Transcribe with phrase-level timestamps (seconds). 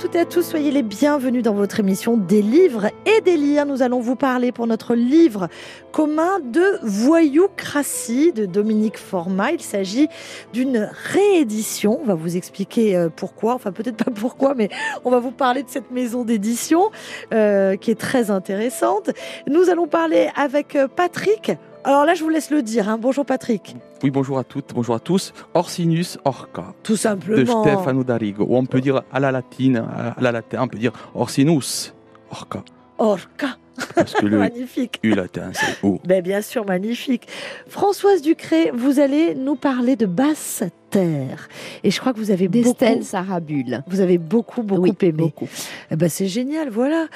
[0.00, 3.66] toutes et à tous, soyez les bienvenus dans votre émission des livres et des lire.
[3.66, 5.48] Nous allons vous parler pour notre livre
[5.92, 9.52] commun de Voyoucratie de Dominique Format.
[9.52, 10.08] Il s'agit
[10.54, 12.00] d'une réédition.
[12.02, 14.70] On va vous expliquer euh, pourquoi, enfin peut-être pas pourquoi, mais
[15.04, 16.90] on va vous parler de cette maison d'édition
[17.34, 19.10] euh, qui est très intéressante.
[19.48, 21.52] Nous allons parler avec euh, Patrick.
[21.84, 22.88] Alors là, je vous laisse le dire.
[22.88, 22.98] Hein.
[23.00, 23.74] Bonjour Patrick.
[24.02, 25.32] Oui, bonjour à toutes, bonjour à tous.
[25.54, 26.74] Orsinus orca.
[26.82, 27.62] Tout De simplement.
[27.64, 28.44] Stefano D'Arigo.
[28.48, 31.94] Ou on peut dire à la latine, à la latin, on peut dire Orsinus
[32.30, 32.62] orca.
[32.98, 33.56] Orca.
[33.94, 35.00] Parce que le Magnifique.
[35.02, 35.98] U latin, c'est O.
[36.04, 37.26] Ben bien sûr, magnifique.
[37.66, 41.48] Françoise Ducré, vous allez nous parler de basse terre.
[41.82, 43.82] Et je crois que vous avez d'Estelle beaucoup, Sarabule.
[43.86, 45.12] vous avez beaucoup, beaucoup Oui, aimé.
[45.12, 45.48] beaucoup.
[45.90, 47.06] Eh ben, c'est génial, voilà.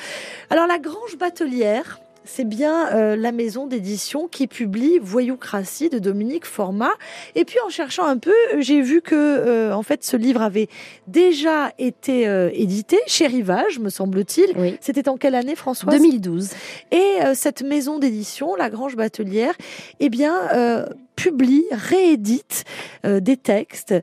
[0.48, 6.46] Alors, la Grange Batelière, c'est bien euh, la maison d'édition qui publie Voyoucratie de Dominique
[6.46, 6.92] Format.
[7.34, 10.68] Et puis, en cherchant un peu, j'ai vu que, euh, en fait, ce livre avait
[11.06, 14.58] déjà été euh, édité chez Rivage, me semble-t-il.
[14.58, 14.76] Oui.
[14.80, 15.94] C'était en quelle année, Françoise?
[15.94, 16.50] 2012.
[16.90, 19.54] et cette maison d'édition, la Grange Batelière,
[20.00, 20.32] eh bien,
[21.16, 22.64] publie, réédite
[23.04, 23.94] euh, des textes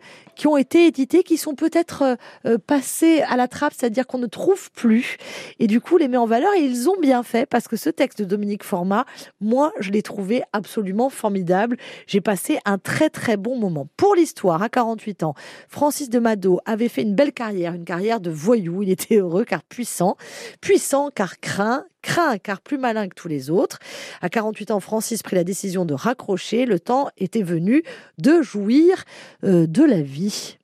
[0.42, 2.16] qui ont été édités, qui sont peut-être euh,
[2.47, 5.17] euh, passés à la trappe, c'est-à-dire qu'on ne trouve plus,
[5.59, 6.52] et du coup les met en valeur.
[6.58, 9.06] Et ils ont bien fait parce que ce texte de Dominique Format,
[9.39, 11.78] moi, je l'ai trouvé absolument formidable.
[12.08, 13.88] J'ai passé un très très bon moment.
[13.97, 15.36] Pour l'histoire, à 48 ans,
[15.69, 18.81] Francis de Mado avait fait une belle carrière, une carrière de voyou.
[18.81, 20.18] Il était heureux car puissant,
[20.59, 23.79] puissant car craint, craint car plus malin que tous les autres.
[24.22, 26.66] À 48 ans, Francis prit la décision de raccrocher.
[26.66, 27.84] Le temps était venu
[28.17, 29.03] de jouir
[29.44, 30.57] euh, de la vie.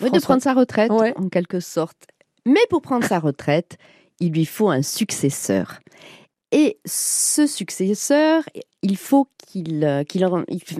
[0.00, 1.14] Oui, de prendre sa retraite, Ouais.
[1.16, 2.08] en quelque sorte.
[2.46, 3.76] Mais pour prendre sa retraite,
[4.20, 5.80] il lui faut un successeur.
[6.52, 8.42] Et ce successeur,
[8.82, 10.04] il faut qu'il euh,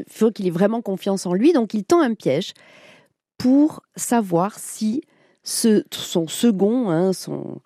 [0.09, 1.53] faut qu'il ait vraiment confiance en lui.
[1.53, 2.53] Donc, il tend un piège
[3.39, 5.03] pour savoir si
[5.43, 7.61] ce, son second, hein, son,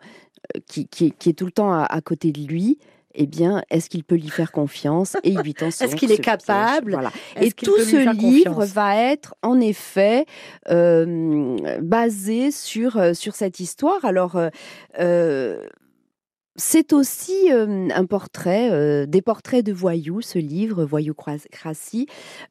[0.66, 2.78] qui, qui est, qui est tout le temps à, à côté de lui,
[3.20, 6.92] eh bien, est-ce qu'il peut lui faire confiance Et Est-ce qu'il est capable?
[6.92, 7.10] Voilà.
[7.40, 10.24] Et tout ce livre va être en effet
[10.70, 14.04] euh, basé sur, euh, sur cette histoire.
[14.04, 14.38] Alors,
[15.00, 15.66] euh,
[16.58, 22.06] c'est aussi euh, un portrait, euh, des portraits de voyous, ce livre, Voyoucratie.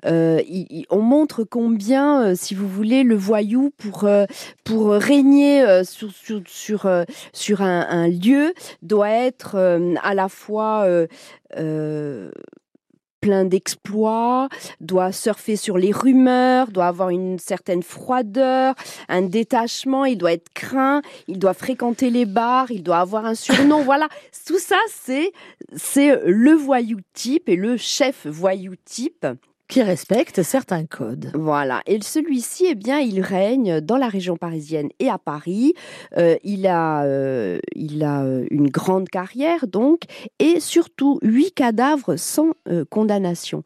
[0.06, 4.26] Euh, il- il- on montre combien, euh, si vous voulez, le voyou, pour, euh,
[4.64, 7.04] pour régner euh, sur, sur, sur, euh,
[7.34, 11.08] sur un, un lieu, doit être euh, à la fois euh,
[11.58, 12.32] euh,
[13.28, 14.48] plein d'exploits,
[14.80, 18.74] doit surfer sur les rumeurs, doit avoir une certaine froideur,
[19.10, 23.36] un détachement, il doit être craint, il doit fréquenter les bars, il doit avoir un
[23.36, 23.84] surnom.
[23.84, 24.08] voilà,
[24.46, 25.34] tout ça, c'est
[25.76, 29.28] c'est le voyou type et le chef voyou type.
[29.68, 31.30] Qui respecte certains codes.
[31.34, 31.82] Voilà.
[31.88, 35.74] Et celui-ci, eh bien, il règne dans la région parisienne et à Paris.
[36.16, 40.04] Euh, il a, euh, il a euh, une grande carrière, donc,
[40.40, 42.52] et surtout huit cadavres sans
[42.90, 43.64] condamnation.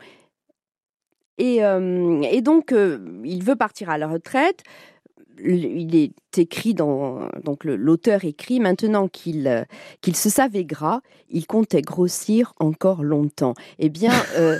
[1.37, 2.71] Et, et donc,
[3.23, 4.63] il veut partir à la retraite.
[5.43, 9.63] Il est écrit dans donc l'auteur écrit maintenant qu'il euh,
[10.01, 13.53] qu'il se savait gras, il comptait grossir encore longtemps.
[13.79, 14.59] Eh bien, euh,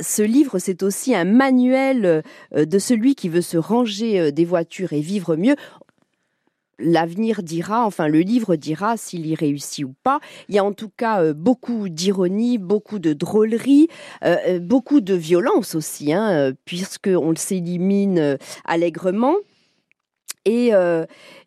[0.00, 2.22] ce livre c'est aussi un manuel
[2.54, 5.56] euh, de celui qui veut se ranger des voitures et vivre mieux.
[6.82, 10.20] L'avenir dira, enfin le livre dira s'il y réussit ou pas.
[10.48, 13.88] Il y a en tout cas euh, beaucoup d'ironie, beaucoup de drôlerie,
[14.24, 19.34] euh, beaucoup de violence aussi, hein, puisqu'on s'élimine allègrement.
[20.46, 21.04] Et, euh,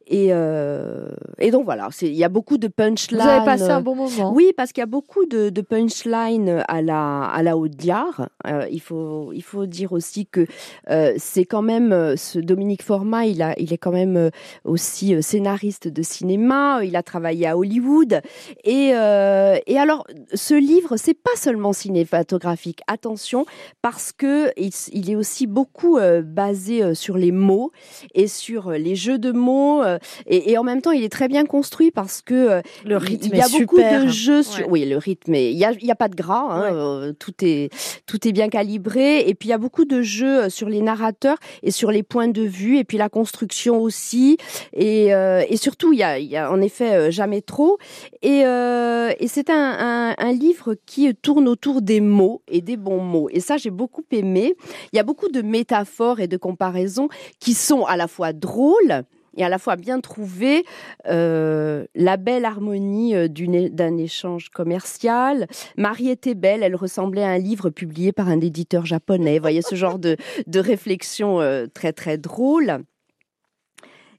[0.07, 1.09] et, euh,
[1.39, 3.21] et donc voilà, il y a beaucoup de punchlines.
[3.21, 4.33] Vous avez passé un bon moment.
[4.33, 8.29] Oui, parce qu'il y a beaucoup de, de punchlines à la, à la Audiard.
[8.45, 10.45] Euh, il, faut, il faut dire aussi que
[10.89, 14.29] euh, c'est quand même, ce Dominique Format, il, a, il est quand même
[14.65, 18.21] aussi scénariste de cinéma, il a travaillé à Hollywood.
[18.63, 23.45] Et, et alors, ce livre, c'est pas seulement cinématographique, attention,
[23.81, 27.71] parce que il, il est aussi beaucoup basé sur les mots
[28.13, 29.81] et sur les jeux de mots.
[30.27, 33.29] Et, et en même temps, il est très bien construit parce que euh, Le rythme
[33.33, 34.03] il y a est beaucoup super.
[34.03, 34.65] de jeux sur.
[34.65, 34.71] Ouais.
[34.71, 35.33] Oui, le rythme.
[35.35, 36.47] est- Il y a, pas de gras.
[36.50, 36.69] hein, Ouais.
[37.09, 37.69] euh, tout est
[38.05, 39.19] tout est bien calibré.
[39.27, 42.03] Et puis il y a beaucoup de jeux euh, sur les narrateurs et sur les
[42.03, 42.77] points de vue.
[42.77, 44.38] Et puis la construction aussi.
[44.73, 47.77] Et, euh, et surtout, il y a, il y a en effet jamais trop.
[48.21, 52.77] Et, euh, et c'est un, un, un livre qui tourne autour des mots et des
[52.77, 53.29] bons mots.
[53.31, 54.56] Et ça, j'ai beaucoup aimé.
[54.91, 57.09] Il y a beaucoup de métaphores et de comparaisons
[57.39, 59.03] qui sont à la fois drôles
[59.35, 60.63] et à la fois bien trouvées.
[61.07, 65.47] Euh, la belle harmonie euh, d'un échange commercial.
[65.77, 69.38] Marie était belle, elle ressemblait à un livre publié par un éditeur japonais.
[69.38, 72.83] Vous voyez ce genre de, de réflexion euh, très très drôle.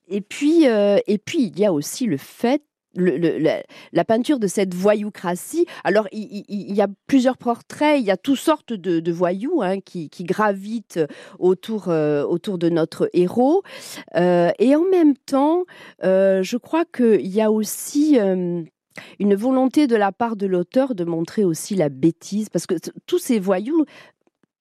[0.09, 2.63] Et puis, et puis, il y a aussi le fait
[2.97, 5.67] la, peinture de cette voyoucratie.
[5.83, 10.09] Alors, il, y a plusieurs portraits, il y a toutes sortes de, voyous hein, qui,
[10.25, 11.01] gravitent
[11.39, 13.63] autour, euh, autour de notre héros.
[14.17, 15.65] Euh, et en même temps,
[16.05, 18.19] euh, je crois qu'il y a aussi
[19.19, 22.75] une volonté de la part de l'auteur de montrer aussi la bêtise, parce que
[23.07, 23.85] tous ces voyous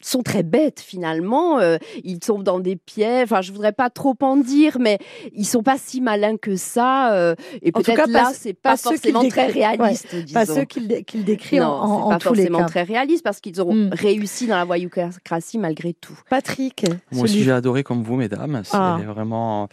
[0.05, 4.15] sont très bêtes finalement, euh, ils tombent dans des pièges, enfin je voudrais pas trop
[4.21, 4.97] en dire, mais
[5.33, 8.33] ils sont pas si malins que ça, euh, et En tout cas, peut-être là pas-
[8.33, 11.97] c'est pas pas, forcément très ouais, réaliste, Pas ceux qu'il qu'il décrit non, en, en-
[11.97, 12.65] c'est en pas tous les forcément cas.
[12.65, 13.89] très réaliste parce qu'ils ont Mm.
[13.93, 16.19] réussi dans la voyoucratie malgré tout.
[16.29, 18.61] Patrick, Moi aussi, j'ai adoré comme vous, mesdames.
[18.63, 18.99] C'est Ah.
[19.05, 19.67] vraiment.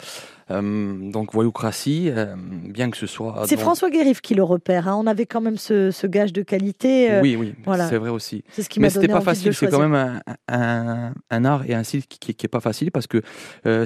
[0.51, 3.45] Euh, donc, voyoucratie, euh, bien que ce soit.
[3.47, 4.89] c'est François Guérif qui le repère.
[4.89, 4.97] hein.
[4.99, 7.13] On avait quand même ce, ce gage de qualité.
[7.13, 7.89] euh, Oui, oui, voilà.
[7.89, 8.43] c'est vrai aussi.
[8.59, 9.49] Ce qui m'a Mais c'était pas facile.
[9.49, 12.49] le C'est quand même un, un, un art et un style qui, qui, qui est
[12.49, 13.23] pas facile parce que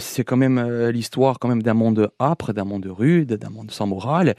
[0.00, 3.86] c'est quand même l'histoire quand même d'un monde âpre, d'un monde rude, d'un monde sans
[3.86, 4.34] morale.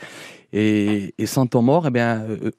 [0.57, 2.50] Et, et sans temps mort, eh bien, euh,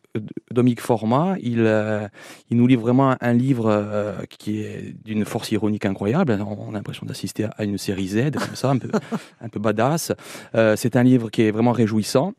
[0.51, 2.07] Dominique Format, il, euh,
[2.51, 6.39] il nous livre vraiment un livre euh, qui est d'une force ironique incroyable.
[6.47, 8.91] On a l'impression d'assister à une série Z, comme ça, un peu,
[9.41, 10.13] un peu badass.
[10.55, 12.35] Euh, c'est un livre qui est vraiment réjouissant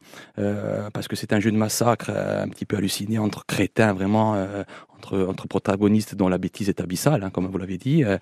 [0.94, 4.36] parce que c'est un jeu de massacre un petit peu halluciné entre crétins, vraiment
[4.98, 8.04] entre, protagonistes dont la bêtise est abyssale, hein, comme vous l'avez dit.
[8.04, 8.18] Euh,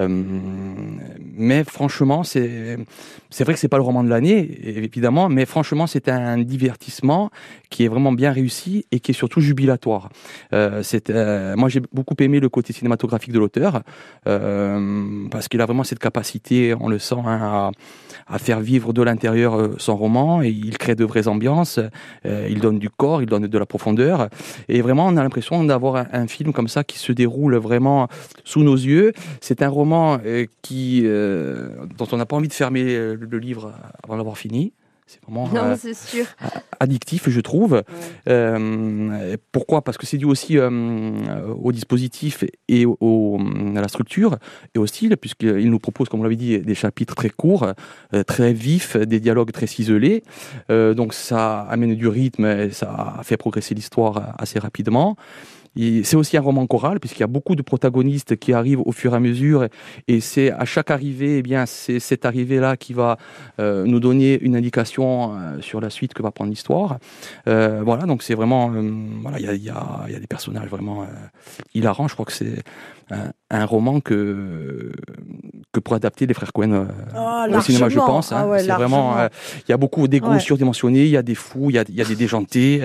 [0.00, 2.76] euh, mais franchement, c'est
[3.40, 7.30] vrai que c'est pas le roman de l'année, évidemment, mais franchement, c'est un divertissement
[7.68, 10.10] qui est vraiment bien réussi et qui est surtout jubilatoire.
[10.52, 10.82] Euh,
[11.56, 13.82] moi, j'ai beaucoup aimé le côté cinématographique de l'auteur
[14.24, 17.70] parce qu'il a vraiment cette capacité, on le sent, hein, à,
[18.28, 21.80] à faire vivre de l'intérieur euh, son roman et il crée de vraies ambiances.
[22.26, 24.28] euh, il donne du corps, il donne de la profondeur
[24.68, 28.08] et vraiment, on a l'impression d'avoir un, film comme ça qui se déroule vraiment
[28.44, 29.12] sous nos yeux.
[29.40, 33.72] C'est un roman euh, qui, dont on n'a pas envie de fermer le livre
[34.04, 34.72] avant d'avoir fini.
[35.10, 36.26] C'est vraiment Non, euh, sûr.
[36.80, 37.82] addictif, je trouve.
[38.28, 39.82] Euh, pourquoi?
[39.82, 40.68] Parce que c'est dû aussi euh,
[41.62, 43.38] au dispositif et au- au-
[43.74, 44.36] à la structure
[44.74, 47.72] et au style, puisqu'il nous propose, comme vous l'avez dit, des chapitres très courts,
[48.26, 50.22] très vifs, des dialogues très ciselés.
[50.68, 55.16] Donc ça amène du rythme et ça fait progresser l'histoire assez rapidement.
[55.76, 59.12] C'est aussi un roman choral, puisqu'il y a beaucoup de protagonistes qui arrivent au fur
[59.12, 59.66] et à mesure,
[60.08, 63.16] et c'est à chaque arrivée, eh bien, c'est cette arrivée-là qui va
[63.60, 66.98] euh, nous donner une indication euh, sur la suite que va prendre l'histoire.
[67.46, 68.70] Euh, voilà, donc c'est vraiment,
[69.22, 71.06] voilà, il y a, il y, a, il y a des personnages vraiment
[71.74, 72.08] hilarants.
[72.08, 72.62] Je crois que c'est
[73.10, 74.92] un, un roman que
[75.72, 78.32] que pour adapter les frères Cohen Ah, au cinéma, je pense.
[78.32, 78.40] hein.
[78.40, 79.16] Ah ouais, c'est vraiment,
[79.66, 80.40] il y a beaucoup d'égos Ouais.
[80.40, 82.80] surdimensionnés, il y a des fous, il y a, il y a des déjantés.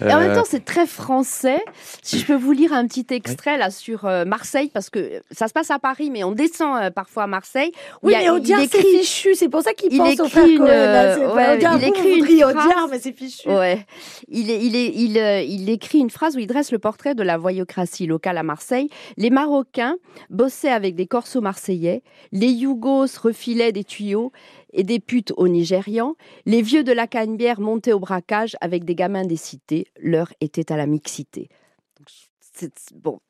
[0.00, 1.62] Et en même euh, temps, c'est très français.
[2.02, 5.48] Si je peux vous lire un petit extrait là sur euh, Marseille, parce que ça
[5.48, 7.72] se passe à Paris, mais on descend euh, parfois à Marseille.
[8.02, 9.34] Oui, mais Audiard, c'est fichu.
[9.34, 12.24] C'est pour ça qu'il il pense au frère une, euh, ouais, Audiard, il écrit une
[12.24, 12.50] phrase.
[12.50, 13.48] Audiard, mais c'est fichu.
[13.48, 13.86] Ouais.
[14.28, 17.14] Il, est, il, est, il, euh, il écrit une phrase où il dresse le portrait
[17.14, 18.88] de la voyocratie locale à Marseille.
[19.16, 19.96] Les Marocains
[20.30, 24.32] bossaient avec des corsos marseillais, les Yougos refilaient des tuyaux
[24.72, 28.94] et des putes aux Nigérians, les vieux de la Canebière montaient au braquage avec des
[28.94, 31.48] gamins des cités, l'heure était à la mixité.
[32.94, 33.20] Bon,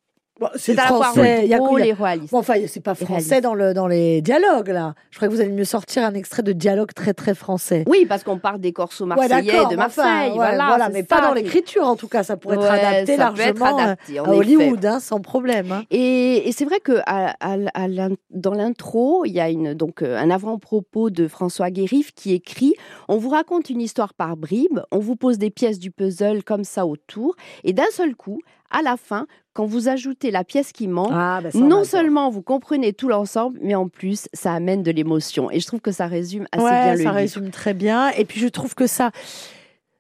[0.41, 1.41] Bon, c'est à la fois français.
[1.45, 2.33] Il y a- drôle il y a- et réaliste.
[2.33, 4.95] Bon, enfin, c'est pas français dans, le, dans les dialogues, là.
[5.11, 7.85] Je crois que vous allez me sortir un extrait de dialogue très, très français.
[7.87, 10.31] Oui, parce qu'on parle des corsos marseillais de enfin, Marseille.
[10.31, 12.23] ouais, voilà, mais pas dans l'écriture, en tout cas.
[12.23, 14.29] Ça pourrait être adapté être largement euh, adapté, à.
[14.29, 15.71] Hollywood, hein, sans problème.
[15.71, 15.83] hein.
[15.91, 19.75] Et, et c'est vrai que à- à- à l'in- dans l'intro, il y a une,
[19.75, 22.73] donc euh, un avant-propos de François Guérif qui écrit
[23.09, 26.65] On vous raconte une histoire par bribes, on vous pose des pièces du puzzle comme
[26.65, 28.41] ça autour, et d'un seul coup,
[28.73, 32.43] à la fin, quand vous ajoutez la pièce qui manque, Ah, bah, non seulement vous
[32.43, 35.51] comprenez tout l'ensemble, mais en plus, ça amène de l'émotion.
[35.51, 37.15] Et je trouve que ça résume assez ouais, bien le ça livre.
[37.15, 38.11] résume très bien.
[38.11, 39.11] Et puis je trouve que ça,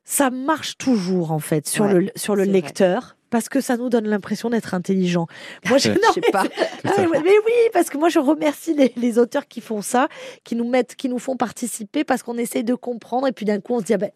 [0.05, 2.53] ça marche toujours en fait sur Ouais, le sur le vrai.
[2.53, 3.17] lecteur.
[3.31, 5.27] parce que ça nous donne l'impression d'être intelligent.
[5.69, 6.45] Moi, je, Je sais pas.
[6.85, 10.09] ah, mais oui, parce que moi je remercie les, les auteurs qui font ça,
[10.45, 13.61] qui nous mettent, qui nous font participer parce qu'on essaye de comprendre et puis d'un
[13.61, 14.11] coup on se dit ah ben,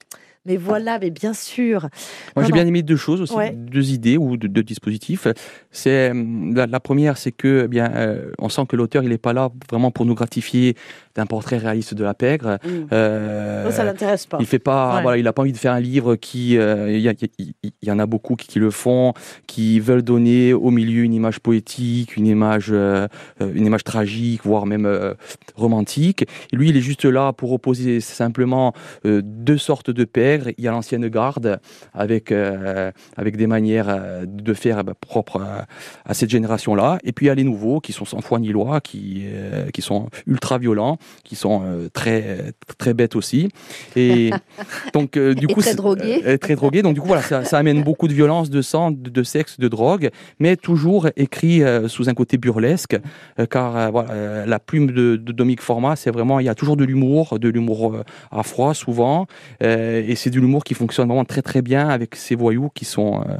[0.46, 1.82] mais voilà, mais bien sûr.
[1.82, 1.90] Moi,
[2.36, 2.54] Non, j'ai non.
[2.54, 3.52] bien aimé deux choses aussi, Ouais.
[3.52, 5.26] deux idées ou deux, deux dispositifs.
[5.70, 9.12] C'est hum, la, la première, c'est que eh bien, euh, on sent que l'auteur il
[9.12, 10.76] est pas là vraiment pour nous gratifier
[11.14, 12.58] d'un portrait réaliste de la pègre.
[12.64, 12.68] Mm.
[12.92, 14.36] Euh, Ça, ça l'intéresse pas.
[14.40, 15.02] il fait pas, Ouais.
[15.02, 18.06] voilà, il a pas envie de faire un livre qui, euh, il y, en a
[18.06, 19.14] beaucoup qui, qui le font,
[19.46, 23.08] qui veulent donner au milieu une image poétique, une image, euh,
[23.40, 25.14] euh, une image tragique, voire même euh,
[25.54, 26.26] romantique.
[26.52, 28.74] Et lui, il est juste là pour opposer simplement
[29.06, 30.35] euh, deux sortes de pègres.
[30.58, 31.58] Il y a l'ancienne garde
[31.94, 35.66] avec euh, avec des manières euh, de faire bah, propres à,
[36.04, 38.48] à cette génération-là, et puis il y a les nouveaux qui sont sans foi ni
[38.48, 43.48] loi, qui euh, qui sont ultra violents, qui sont euh, très très bêtes aussi.
[43.96, 44.30] Et
[44.94, 46.22] donc euh, du Et coup très drogués.
[46.26, 46.82] euh, très drogués.
[46.82, 49.58] Donc du coup voilà, ça, ça amène beaucoup de violence, de sang, de, de sexe,
[49.58, 52.96] de drogue, mais toujours écrit euh, sous un côté burlesque,
[53.38, 56.48] euh, car euh, voilà, euh, la plume de, de Dominique Format, c'est vraiment il y
[56.48, 59.26] a toujours de l'humour, de l'humour euh, à froid souvent,
[59.62, 62.84] euh, et c'est de l'humour qui fonctionne vraiment très très bien avec ces voyous qui
[62.84, 63.36] sont euh,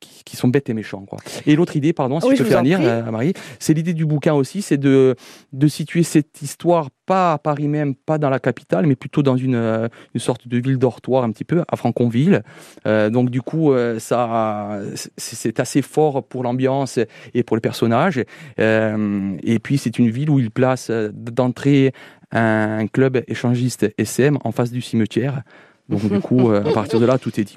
[0.00, 1.18] qui, qui sont bêtes et méchants quoi.
[1.46, 4.06] Et l'autre idée, pardon, si Oui, je peux faire lire, euh, Marie, c'est l'idée du
[4.06, 5.16] bouquin aussi, c'est de
[5.52, 9.36] de situer cette histoire pas à Paris même, pas dans la capitale, mais plutôt dans
[9.36, 12.42] une euh, une sorte de ville dortoir un petit peu à Franconville.
[12.86, 17.00] Euh, donc du coup, ça c'est- c'est assez fort pour l'ambiance
[17.34, 18.22] et pour les personnages.
[18.58, 21.92] Et puis c'est une ville où il place d'entrée
[22.30, 25.42] un club échangiste SM en face du cimetière.
[25.88, 27.54] Donc du coup, euh, à partir de là, tout est dit.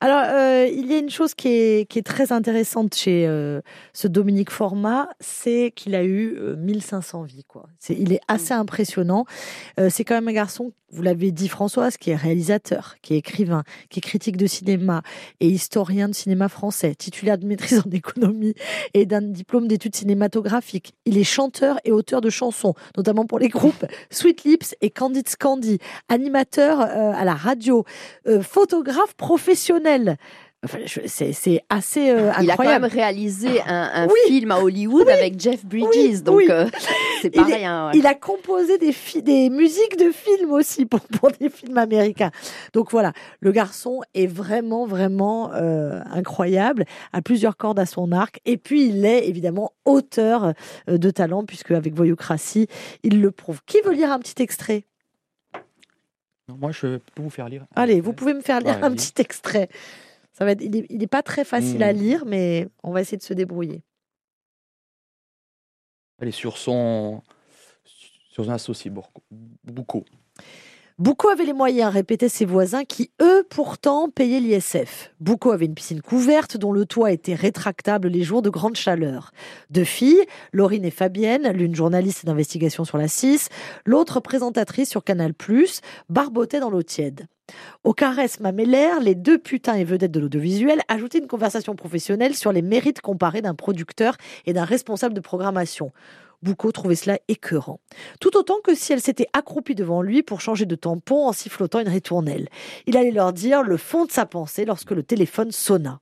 [0.00, 3.60] Alors, euh, il y a une chose qui est, très intéressante chez euh,
[3.92, 7.44] ce Dominique Format, c'est qu'il a eu euh, 1500 vies.
[7.90, 9.24] Il est assez impressionnant.
[9.88, 13.62] C'est quand même un garçon, vous l'avez dit Françoise, qui est réalisateur, qui est écrivain,
[13.88, 15.02] qui est critique de cinéma
[15.38, 18.54] et historien de cinéma français, titulaire de maîtrise en économie
[18.94, 20.94] et d'un diplôme d'études cinématographiques.
[21.04, 25.28] Il est chanteur et auteur de chansons, notamment pour les groupes Sweet Lips et Candid
[25.28, 25.78] Scandi,
[26.08, 27.84] animateur euh, à la radio,
[28.26, 30.16] euh, photographe professionnel.
[30.62, 32.82] Enfin, c'est, assez euh, Il a quand incroyable.
[32.82, 34.12] même réalisé un, un Oui.
[34.26, 36.46] film à Hollywood avec Jeff Bridges, Oui, donc oui.
[36.50, 36.66] euh,
[37.22, 37.86] c'est Il pas est- rien.
[37.86, 37.92] ouais.
[37.96, 42.30] Il a composé des, musiques de films aussi pour, pour des films américains.
[42.74, 48.40] Donc voilà, le garçon est vraiment, vraiment euh, incroyable, a plusieurs cordes à son arc.
[48.44, 50.52] Et puis il est évidemment auteur
[50.90, 52.66] euh, de talent, puisque avec Voyocratie,
[53.02, 53.60] il le prouve.
[53.64, 54.84] Qui veut lire un petit extrait?
[56.50, 57.64] Non, Moi, je peux vous faire lire.
[57.76, 59.70] Allez, vous pouvez me faire lire Ouais, un petit extrait.
[60.32, 63.22] Ça va être, il n'est pas très facile à lire, mais on va essayer de
[63.22, 63.82] se débrouiller.
[66.18, 67.22] Elle est sur son
[67.84, 68.92] sur un associé
[69.64, 70.04] Boucault.
[71.00, 75.14] Boucault avait les moyens, répétaient ses voisins, qui, eux, pourtant, payaient l'ISF.
[75.18, 79.32] Boucault avait une piscine couverte dont le toit était rétractable les jours de grande chaleur.
[79.70, 83.48] Deux filles, Laurine et Fabienne, l'une journaliste d'investigation sur la 6,
[83.86, 85.32] l'autre présentatrice sur Canal+,
[86.10, 87.28] barbotaient dans l'eau tiède.
[87.82, 92.52] Au caresse mamellaire, les deux putains et vedettes de l'audiovisuel ajoutaient une conversation professionnelle sur
[92.52, 95.92] les mérites comparés d'un producteur et d'un responsable de programmation.
[96.42, 97.80] Boucault trouvait cela écœurant
[98.20, 101.80] tout autant que si elle s'était accroupie devant lui pour changer de tampon en sifflotant
[101.80, 102.48] une ritournelle.
[102.86, 106.00] Il allait leur dire le fond de sa pensée lorsque le téléphone sonna.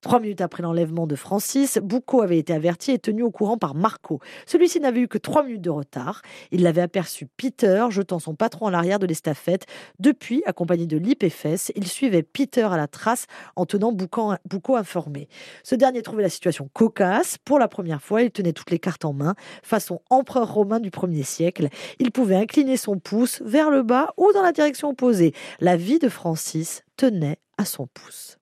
[0.00, 3.74] Trois minutes après l'enlèvement de Francis, Boucault avait été averti et tenu au courant par
[3.74, 4.20] Marco.
[4.46, 6.22] Celui-ci n'avait eu que trois minutes de retard.
[6.50, 9.66] Il l'avait aperçu Peter jetant son patron à l'arrière de l'estafette.
[9.98, 14.76] Depuis, accompagné de Lip et Fess, il suivait Peter à la trace en tenant Boucault
[14.76, 15.28] informé.
[15.62, 17.38] Ce dernier trouvait la situation cocasse.
[17.38, 20.90] Pour la première fois, il tenait toutes les cartes en main, façon empereur romain du
[20.90, 21.68] premier siècle.
[21.98, 25.32] Il pouvait incliner son pouce vers le bas ou dans la direction opposée.
[25.60, 28.38] La vie de Francis tenait à son pouce.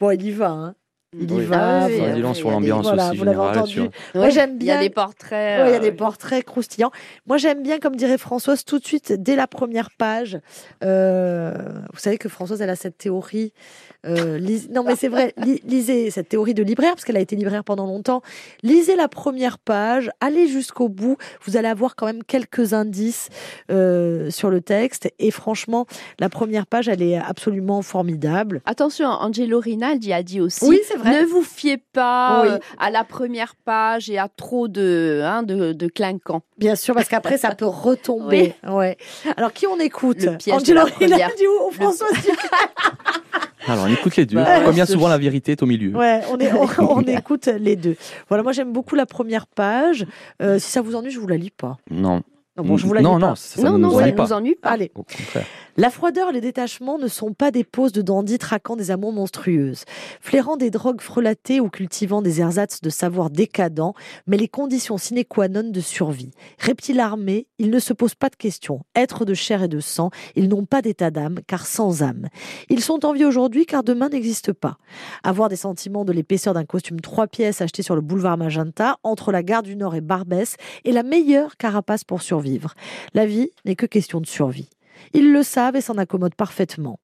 [0.00, 0.76] Bon, il y va, hein.
[1.14, 1.44] Il y Oui.
[1.44, 1.82] va.
[1.82, 2.28] Ah oui, voilà.
[2.28, 3.58] oui, sur l'ambiance aussi vous l'avez générale.
[3.58, 3.72] entendu.
[3.72, 5.60] sur- Moi, j'aime Il y a bien- des portraits.
[5.62, 6.90] Ouais, il y a des portraits croustillants.
[7.26, 10.38] Moi, j'aime bien, comme dirait Françoise, tout de suite, dès la première page.
[10.82, 11.52] euh,
[11.92, 13.52] vous savez que Françoise, elle a cette théorie.
[14.04, 15.32] euh, lis- Non, mais c'est vrai.
[15.46, 18.20] li- lisez cette théorie de libraire, parce qu'elle a été libraire pendant longtemps.
[18.64, 21.16] Lisez la première page, allez jusqu'au bout.
[21.44, 23.28] Vous allez avoir quand même quelques indices
[23.70, 25.08] euh, sur le texte.
[25.20, 25.86] Et franchement,
[26.18, 28.60] la première page, elle est absolument formidable.
[28.64, 31.22] Attention, Angelo Rinaldi a dit aussi Oui, c'est vrai?
[31.22, 32.48] ne vous fiez pas Oui.
[32.50, 36.42] euh, à la première page et à trop de, hein, de, de clinquants.
[36.58, 38.54] Bien sûr, parce qu'après, ça peut retomber.
[38.68, 38.96] Ouais.
[39.36, 40.22] Alors, qui on écoute?
[40.22, 41.16] Le piège de Angelo la.
[41.16, 42.10] Rinaldi ou Françoise
[43.68, 44.36] Alors, on écoute les deux.
[44.36, 44.90] Bah, Comme bien ouais.
[44.90, 45.94] souvent, la vérité est au milieu.
[45.96, 46.66] Ouais, on, est, on,
[46.96, 47.96] on écoute les deux.
[48.28, 50.04] Voilà, moi j'aime beaucoup la première page.
[50.40, 51.76] Euh, si ça vous ennuie, je vous la lis pas.
[51.90, 52.22] Non.
[52.56, 53.26] Non, bon, je vous la lis non, pas.
[53.28, 54.70] non, ça, ça non, non, ça ne nous ennuie pas.
[54.70, 55.46] Allez, Au contraire.
[55.78, 59.86] La froideur les détachements ne sont pas des poses de dandys traquant des amours monstrueuses,
[60.20, 63.94] flairant des drogues frelatées ou cultivant des ersatz de savoir décadents,
[64.26, 66.32] mais les conditions sine qua non de survie.
[66.58, 68.80] Reptiles armés, ils ne se posent pas de questions.
[68.94, 72.28] Êtres de chair et de sang, ils n'ont pas d'état d'âme, car sans âme.
[72.68, 74.76] Ils sont en vie aujourd'hui, car demain n'existe pas.
[75.22, 79.32] Avoir des sentiments de l'épaisseur d'un costume trois pièces acheté sur le boulevard Magenta, entre
[79.32, 82.74] la gare du Nord et Barbès, est la meilleure carapace pour survivre.
[83.14, 84.68] La vie n'est que question de survie.
[85.12, 86.98] Ils le savent et s'en accommodent parfaitement.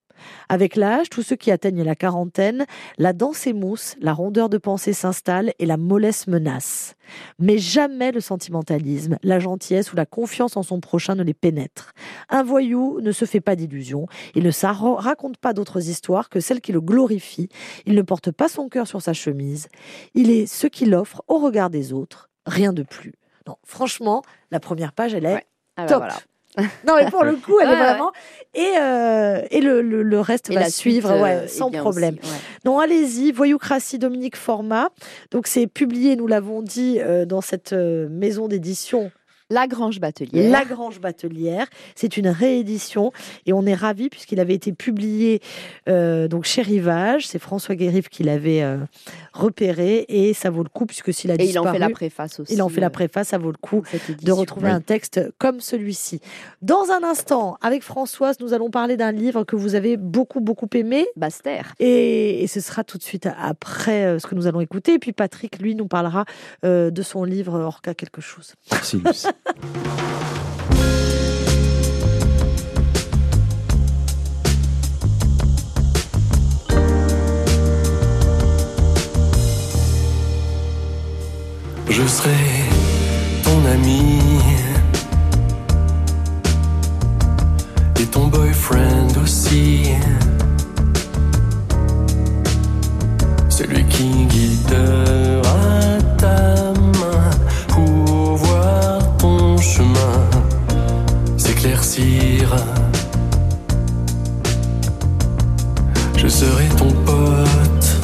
[0.48, 2.66] Avec l'âge, tous ceux qui atteignent la quarantaine,
[2.98, 6.94] la danse émousse, la rondeur de pensée s'installe et la mollesse menace.
[7.38, 11.92] Mais jamais le sentimentalisme, la gentillesse ou la confiance en son prochain ne les pénètre.
[12.28, 16.60] Un voyou ne se fait pas d'illusions, il ne raconte pas d'autres histoires que celles
[16.60, 17.48] qui le glorifient,
[17.86, 19.68] il ne porte pas son cœur sur sa chemise,
[20.14, 23.14] il est ce qu'il offre au regard des autres, rien de plus.
[23.46, 26.02] Non, franchement, la première page, elle est ah bah top.
[26.86, 28.12] Non, mais pour le coup, elle est vraiment.
[28.54, 32.16] Et, euh, et le, le, reste va suivre ouais, euh, sans problème.
[32.64, 34.88] Non, allez-y, Voyoucratie Dominique Format.
[35.30, 39.10] Donc, c'est publié, nous l'avons dit, euh, dans cette maison d'édition
[39.50, 40.50] la Grange Batelière.
[40.50, 41.66] La Grange Batelière.
[41.94, 43.12] C'est une réédition
[43.46, 45.40] et on est ravis puisqu'il avait été publié
[45.88, 47.26] euh, donc chez Rivage.
[47.26, 48.76] C'est François Guérif qui l'avait euh,
[49.38, 52.40] repéré et ça vaut le coup puisque s'il a et il en fait la préface
[52.40, 52.54] aussi.
[52.54, 53.82] Il en fait la euh, préface, ça vaut le coup
[54.22, 56.20] de retrouver un texte comme celui-ci.
[56.62, 60.68] Dans un instant, avec Françoise, nous allons parler d'un livre que vous avez beaucoup beaucoup
[60.74, 61.06] aimé.
[61.16, 61.62] Baster.
[61.78, 64.94] Et, et ce sera tout de suite après ce que nous allons écouter.
[64.94, 66.24] Et puis Patrick, lui, nous parlera
[66.62, 68.54] de son livre Orca quelque chose.
[68.70, 69.02] Merci
[81.90, 82.64] Je serai
[83.42, 84.18] ton ami.
[88.00, 89.90] Et ton boyfriend aussi.
[93.48, 96.48] Celui qui guidera ta
[106.30, 107.96] Je serai ton pote,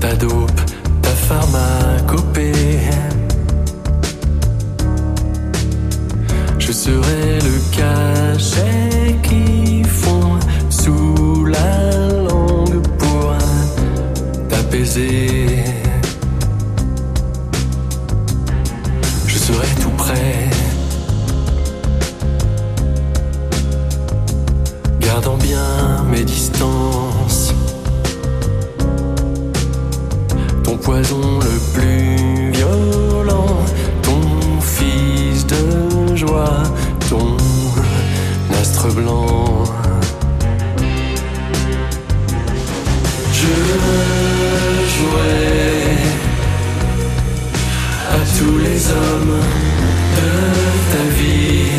[0.00, 0.65] ta dope,
[1.28, 2.52] pharmacopée.
[6.58, 10.38] Je serai le cachet qui fond
[10.70, 13.34] sous la langue pour
[14.48, 15.64] t'apaiser.
[19.26, 20.50] Je serai tout près.
[25.00, 26.95] gardant bien mes distances.
[30.86, 33.56] Poison le plus violent,
[34.02, 36.62] ton fils de joie,
[37.10, 37.36] ton
[38.60, 39.64] astre blanc.
[43.32, 43.54] Je
[44.92, 45.58] jouerai
[48.14, 49.40] à tous les hommes
[50.18, 50.30] de
[50.92, 51.75] ta vie.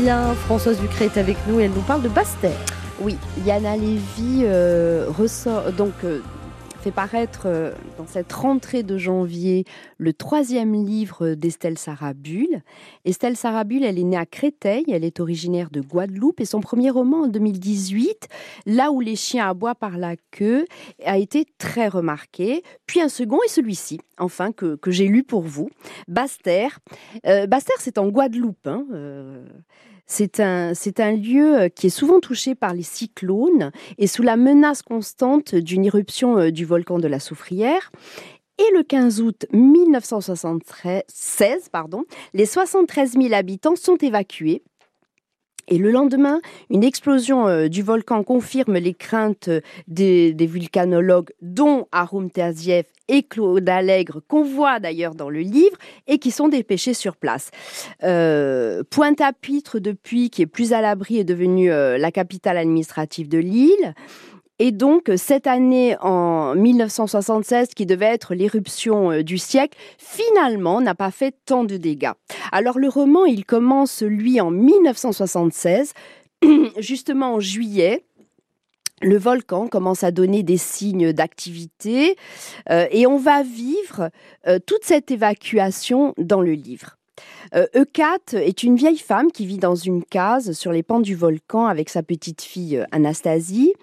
[0.00, 0.34] Bien.
[0.34, 2.58] Françoise Ducré est avec nous et elle nous parle de Basse-Terre.
[3.00, 6.20] Oui, Yana Lévy euh, ressort donc euh,
[6.80, 9.64] fait paraître euh, dans cette rentrée de janvier
[9.98, 12.62] le troisième livre d'Estelle Sarabul.
[13.04, 16.90] Estelle Sarabul, elle est née à Créteil, elle est originaire de Guadeloupe et son premier
[16.90, 18.28] roman en 2018,
[18.66, 20.64] Là où les chiens aboient par la queue,
[21.04, 22.62] a été très remarqué.
[22.86, 25.68] Puis un second et celui-ci, enfin, que, que j'ai lu pour vous,
[26.08, 26.78] Basse-Terre.
[27.26, 28.66] Euh, Basse-Terre, c'est en Guadeloupe.
[28.66, 29.44] hein, euh,
[30.10, 34.24] c'est un, c'est un lieu euh, qui est souvent touché par les cyclones et sous
[34.24, 37.92] la menace constante d'une éruption euh, du volcan de la Soufrière.
[38.58, 42.02] Et le 15 août 1976, pardon,
[42.34, 44.64] les 73 000 habitants sont évacués.
[45.72, 51.86] Et le lendemain, une explosion euh, du volcan confirme les craintes euh, des, vulcanologues, dont
[51.92, 55.76] Arum Terzieff et Claude Allègre, qu'on voit d'ailleurs dans le livre,
[56.08, 57.52] et qui sont dépêchés sur place.
[58.02, 63.94] Euh, Pointe-à-Pitre, depuis, qui est plus à l'abri, est devenue la capitale administrative de l'île.
[64.62, 70.94] Et donc, cette année, en 1976, qui devait être l'éruption euh, du siècle, finalement n'a
[70.94, 72.12] pas fait tant de dégâts.
[72.52, 75.94] Alors, le roman, il commence, lui, en 1976,
[76.78, 78.04] justement en juillet.
[79.00, 82.16] Le volcan commence à donner des signes d'activité
[82.68, 84.10] euh, et on va vivre
[84.46, 86.98] euh, toute cette évacuation dans le livre.
[87.54, 91.14] Euh, Eucat est une vieille femme qui vit dans une case sur les pentes du
[91.14, 93.74] volcan avec sa petite fille euh, Anastasie.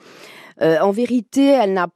[0.61, 1.87] Euh, en vérité, elle n'a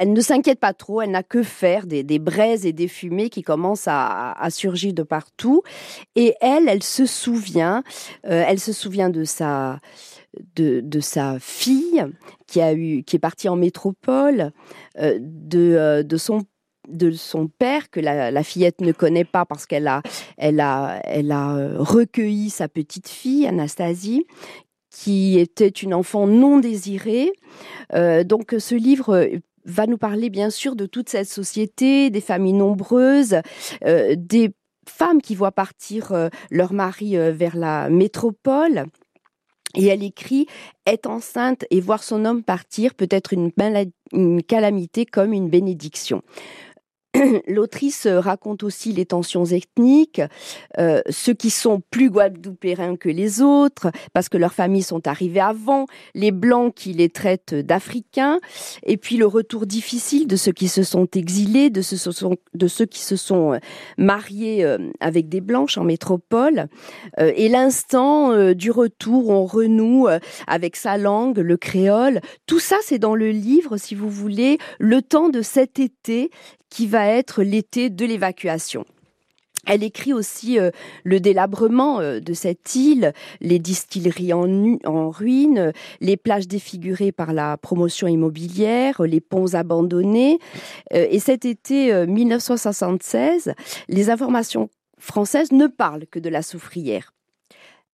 [0.00, 3.30] elle ne s'inquiète pas trop, elle n'a que faire des, des braises et des fumées
[3.30, 5.62] qui commencent à, à surgir de partout.
[6.14, 7.82] Et elle, elle se souvient,
[8.26, 9.80] euh, elle se souvient de sa,
[10.54, 12.04] de, de sa fille
[12.46, 14.52] qui a eu, qui est partie en métropole,
[15.00, 16.42] euh, de, de son
[16.88, 20.00] de son père que la, la fillette ne connaît pas parce qu'elle a,
[20.38, 24.24] elle a, elle a recueilli sa petite fille Anastasie
[24.90, 27.32] qui était une enfant non désirée.
[27.94, 29.28] Euh, donc ce livre
[29.68, 33.36] va nous parler bien sûr de toute cette société, des familles nombreuses,
[33.84, 34.50] euh, des
[34.88, 38.86] femmes qui voient partir euh, leur mari euh, vers la métropole.
[39.74, 40.46] Et elle écrit
[40.86, 46.22] être enceinte et voir son homme partir peut être une calamité comme une bénédiction.
[47.46, 50.20] L'autrice raconte aussi les tensions ethniques,
[50.78, 55.40] euh, ceux qui sont plus guadeloupéens que les autres, parce que leurs familles sont arrivées
[55.40, 58.40] avant, les blancs qui les traitent d'Africains,
[58.84, 63.16] et puis le retour difficile de ceux qui se sont exilés, de ceux, qui se
[63.16, 63.58] sont euh,
[63.96, 66.68] mariés euh, avec des blanches en métropole,
[67.18, 72.20] euh, et l'instant euh, du retour, on renoue euh, avec sa langue, le créole.
[72.46, 76.30] Tout ça, c'est dans le livre, si vous voulez, le temps de cet été
[76.70, 78.84] qui va être l'été de l'évacuation.
[79.68, 80.70] Elle écrit aussi euh,
[81.04, 87.56] le délabrement euh, de cette île, les distilleries en, ruine, les plages défigurées par la
[87.58, 90.38] promotion immobilière, les ponts abandonnés.
[90.94, 93.52] Euh, et cet été euh, 1976,
[93.88, 97.12] les informations françaises ne parlent que de la soufrière.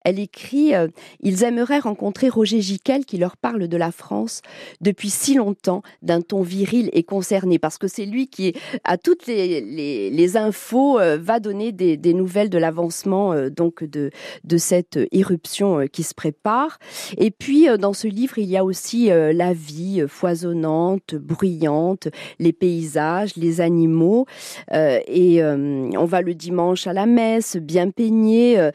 [0.05, 0.89] Elle écrit euh,
[1.21, 4.43] Ils aimeraient rencontrer Roger Giquel qui leur parle de la France
[4.81, 9.27] depuis si longtemps d'un ton viril et concerné, parce que c'est lui qui, à toutes
[9.27, 14.11] les, les, les infos, euh, va donner des, des nouvelles de l'avancement euh, donc de,
[14.45, 16.79] de cette éruption euh, qui se prépare.
[17.19, 22.09] Et puis, euh, dans ce livre, il y a aussi euh, la vie foisonnante, bruyante,
[22.39, 24.27] les paysages, les animaux.
[24.73, 28.71] Et on va le dimanche à la messe, bien peigné.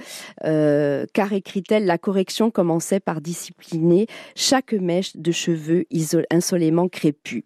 [1.20, 5.86] Car écrit-elle, la correction commençait par discipliner chaque mèche de cheveux
[6.32, 7.44] insolément crépus.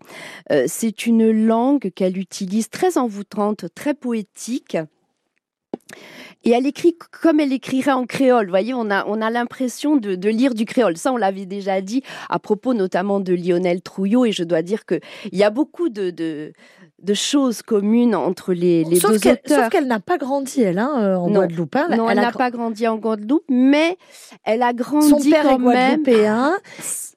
[0.51, 4.77] Euh, c'est une langue qu'elle utilise très envoûtante, très poétique.
[6.45, 8.45] Et elle écrit comme elle écrirait en créole.
[8.47, 10.97] Vous voyez, on a, on a l'impression de, de lire du créole.
[10.97, 14.25] Ça, on l'avait déjà dit à propos notamment de Lionel Trouillot.
[14.25, 14.99] Et je dois dire qu'il
[15.31, 16.51] y a beaucoup de, de,
[17.01, 19.59] de choses communes entre les, les sauf deux auteurs.
[19.63, 21.39] sauf qu'elle n'a pas grandi, elle, hein, euh, en Non.
[21.41, 21.75] Guadeloupe.
[21.77, 21.87] hein.
[21.95, 23.97] Non, elle, n'a pas grandi en Guadeloupe, mais
[24.43, 26.03] elle a grandi Son père quand est même.
[26.03, 26.57] guadeloupéen,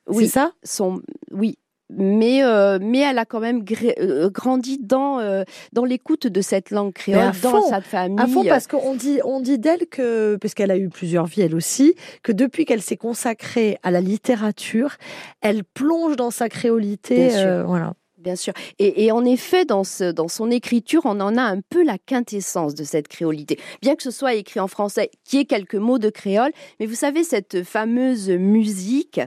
[0.08, 0.52] Oui, c'est ça?
[0.62, 1.58] Son, oui.
[1.88, 3.64] Mais, euh, mais elle a quand même
[4.00, 8.18] euh, grandi dans, euh, dans l'écoute de cette langue créole, dans fond, sa famille.
[8.18, 11.42] À fond, parce qu'on dit, on dit d'elle que, parce qu'elle a eu plusieurs vies
[11.42, 11.94] elle aussi,
[12.24, 14.96] que depuis qu'elle s'est consacrée à la littérature,
[15.42, 17.28] elle plonge dans sa créolité.
[17.28, 17.46] Bien sûr.
[17.46, 17.94] euh, voilà.
[18.26, 18.52] Bien sûr.
[18.80, 21.96] Et, et en effet, dans, ce, dans son écriture, on en a un peu la
[21.96, 23.56] quintessence de cette créolité.
[23.82, 26.96] Bien que ce soit écrit en français, qui est quelques mots de créole, mais vous
[26.96, 29.20] savez, cette fameuse musique.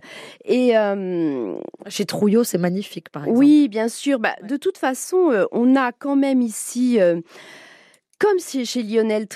[0.44, 1.56] Et euh,
[1.88, 3.40] Chez Trouillot, c'est magnifique, par exemple.
[3.40, 4.20] oui, bien sûr.
[4.20, 7.00] Bah, De toute façon, euh, on a quand même ici.
[7.00, 7.22] euh,
[8.20, 9.28] comme chez Lionel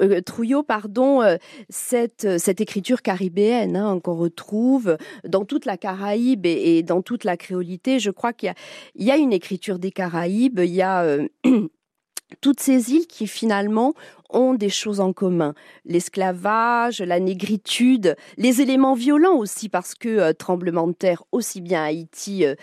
[0.00, 1.36] euh, Trouillot, pardon, euh,
[1.68, 4.96] cette, euh, cette écriture caribéenne hein, qu'on retrouve
[5.28, 8.54] dans toute la Caraïbe et, dans toute la créolité, je crois qu'il
[8.94, 11.18] y y a une écriture des Caraïbes, il y a
[12.40, 13.94] toutes ces îles qui finalement
[14.34, 15.54] ont des choses en commun.
[15.84, 21.82] L'esclavage, la négritude, les éléments violents aussi, parce que euh, tremblement de terre, aussi bien
[21.82, 22.54] à Haïti euh,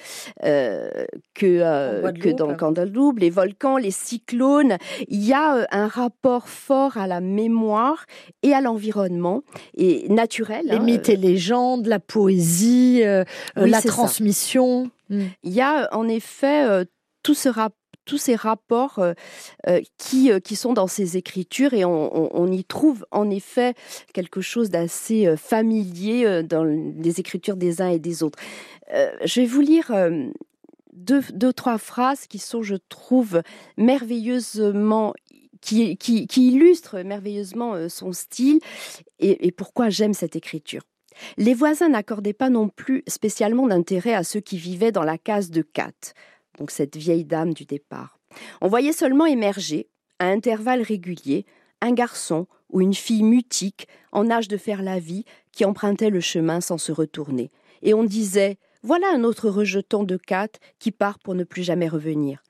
[0.44, 0.90] euh,
[1.36, 4.78] que, euh, que dans Guadeloupe, les volcans, les cyclones.
[5.08, 8.06] Il y a un rapport fort à la mémoire
[8.42, 9.44] et à l'environnement,
[9.78, 10.66] et naturel.
[10.66, 13.04] Les hein, mythes et légendes, la poésie,
[13.58, 13.90] Oui, la ça.
[13.90, 14.90] transmission.
[15.10, 15.22] Mm.
[15.44, 16.66] Il y a en effet
[17.24, 17.74] tout ce rap-
[18.10, 19.14] tous ces rapports euh,
[19.68, 23.76] euh, qui, euh, qui sont dans ces écritures et on, y trouve en effet
[24.14, 28.40] quelque chose d'assez familier dans les écritures des uns et des autres.
[28.92, 29.92] Je vais vous lire
[30.94, 33.44] deux, trois phrases qui sont, je trouve,
[33.78, 35.14] merveilleusement
[35.62, 38.60] qui, qui, illustrent merveilleusement son style
[39.20, 40.82] et, et pourquoi j'aime cette écriture.
[41.38, 45.52] Les voisins n'accordaient pas non plus spécialement d'intérêt à ceux qui vivaient dans la case
[45.52, 46.14] de Kat,
[46.60, 48.20] donc cette vieille dame du départ.
[48.62, 49.88] On voyait seulement émerger,
[50.20, 51.46] à intervalles réguliers,
[51.82, 56.20] un garçon ou une fille mutique en âge de faire la vie qui empruntait le
[56.20, 57.52] chemin sans se retourner.
[57.82, 61.88] Et on disait Voilà un autre rejeton de Kat qui part pour ne plus jamais
[61.88, 62.44] revenir.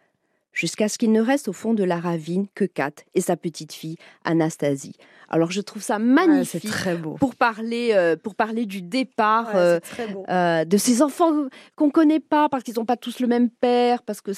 [0.60, 3.72] Jusqu'à ce qu'il ne reste au fond de la ravine que Kat et sa petite
[3.72, 3.96] fille
[4.26, 4.98] Anastasie.
[5.30, 7.14] Alors je trouve ça Ouais, magnifique très beau.
[7.14, 9.80] pour parler, euh, pour parler du départ Ouais, euh,
[10.28, 11.32] euh, de ces enfants
[11.78, 14.32] qu'on connaît pas parce qu'ils n'ont pas tous le même père, parce que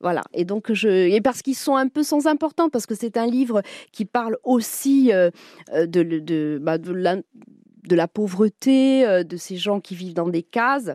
[0.00, 3.16] voilà, et donc je et parce qu'ils sont un peu sans importance, parce que c'est
[3.16, 3.60] un livre
[3.90, 9.96] qui parle aussi de de bah, de la, de la pauvreté, de ces gens qui
[9.96, 10.92] vivent dans des cases.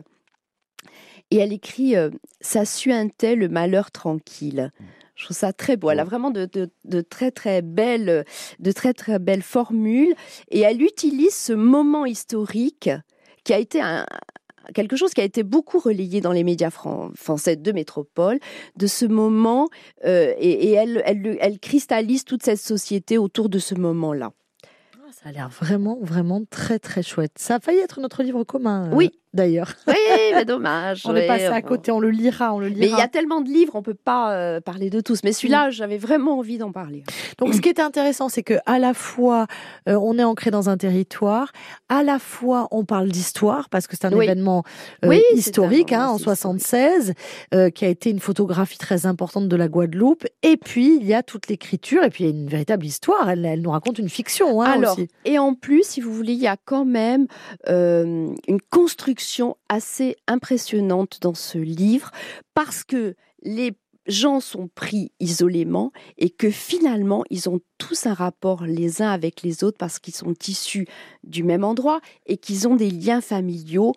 [1.30, 4.72] Et elle écrit euh, Ça suintait le malheur tranquille.
[5.14, 5.90] Je trouve ça très beau.
[5.90, 8.24] Elle a vraiment de, de- de très très belles,
[8.58, 10.14] de très très belles formules,
[10.50, 12.88] et elle utilise ce moment historique
[13.44, 14.06] qui a été un,
[14.74, 18.38] quelque chose qui a été beaucoup relayé dans les médias fran- français de métropole,
[18.76, 19.68] de ce moment,
[20.06, 24.32] euh, et, et elle, elle, le- elle cristallise toute cette société autour de ce moment-là.
[24.96, 27.32] Ah, Ça a l'air vraiment, vraiment très, très chouette.
[27.36, 29.19] Ça a failli être notre livre commun, euh, Oui.
[29.34, 29.72] D'ailleurs.
[29.86, 29.94] Oui,
[30.34, 31.02] mais dommage.
[31.06, 33.02] On est ouais, passé à côté, on le lira, on le Mais il y lira.
[33.02, 35.22] a tellement de livres, on peut pas euh, parler de tous.
[35.24, 37.04] Mais celui-là, j'avais vraiment envie d'en parler.
[37.38, 39.46] Donc, ce qui est intéressant, c'est que à la fois,
[39.88, 41.52] euh, on est ancré dans un territoire,
[41.88, 44.24] à la fois, on parle d'histoire parce que c'est un Oui.
[44.24, 44.64] événement
[45.04, 47.14] euh, Oui, historique un hein, en assez 76,
[47.54, 50.26] euh, qui a été une photographie très importante de la Guadeloupe.
[50.42, 53.28] Et puis, il y a toute l'écriture, et puis il y a une véritable histoire.
[53.30, 55.08] Elle, elle nous raconte une fiction hein, Alors, aussi.
[55.24, 57.26] et en plus, si vous voulez, il y a quand même
[57.68, 59.19] une construction
[59.68, 62.10] assez impressionnante dans ce livre
[62.54, 63.72] parce que les
[64.06, 69.42] gens sont pris isolément et que finalement, ils ont tous un rapport les uns avec
[69.42, 70.86] les autres parce qu'ils sont issus
[71.22, 73.92] du même endroit et qu'ils ont des liens familiaux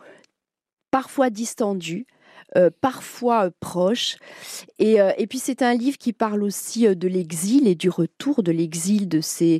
[0.91, 2.05] parfois distendus.
[2.55, 4.17] euh, parfois euh, proches.
[4.77, 8.43] Et, euh, et puis c'est un livre qui parle aussi de l'exil et du retour
[8.43, 9.59] de l'exil de ces,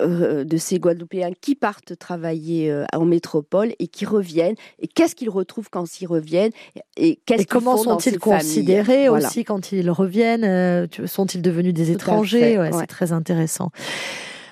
[0.00, 4.56] euh, de ces Guadeloupéens qui partent travailler euh, en métropole et qui reviennent.
[4.78, 6.52] Et qu'est-ce qu'ils retrouvent quand ils reviennent?
[6.96, 9.28] Et, qu'est-ce Et qu'ils comment font sont-ils considérés Voilà.
[9.28, 12.78] aussi quand ils reviennent euh, Sont-ils devenus des Tout étrangers fait, Ouais, ouais.
[12.80, 13.70] C'est très intéressant.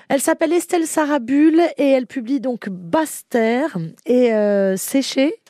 [0.09, 4.31] Elle s'appelle Estelle Sarabul et elle publie donc Basse-Terre et
[4.77, 5.42] Séché.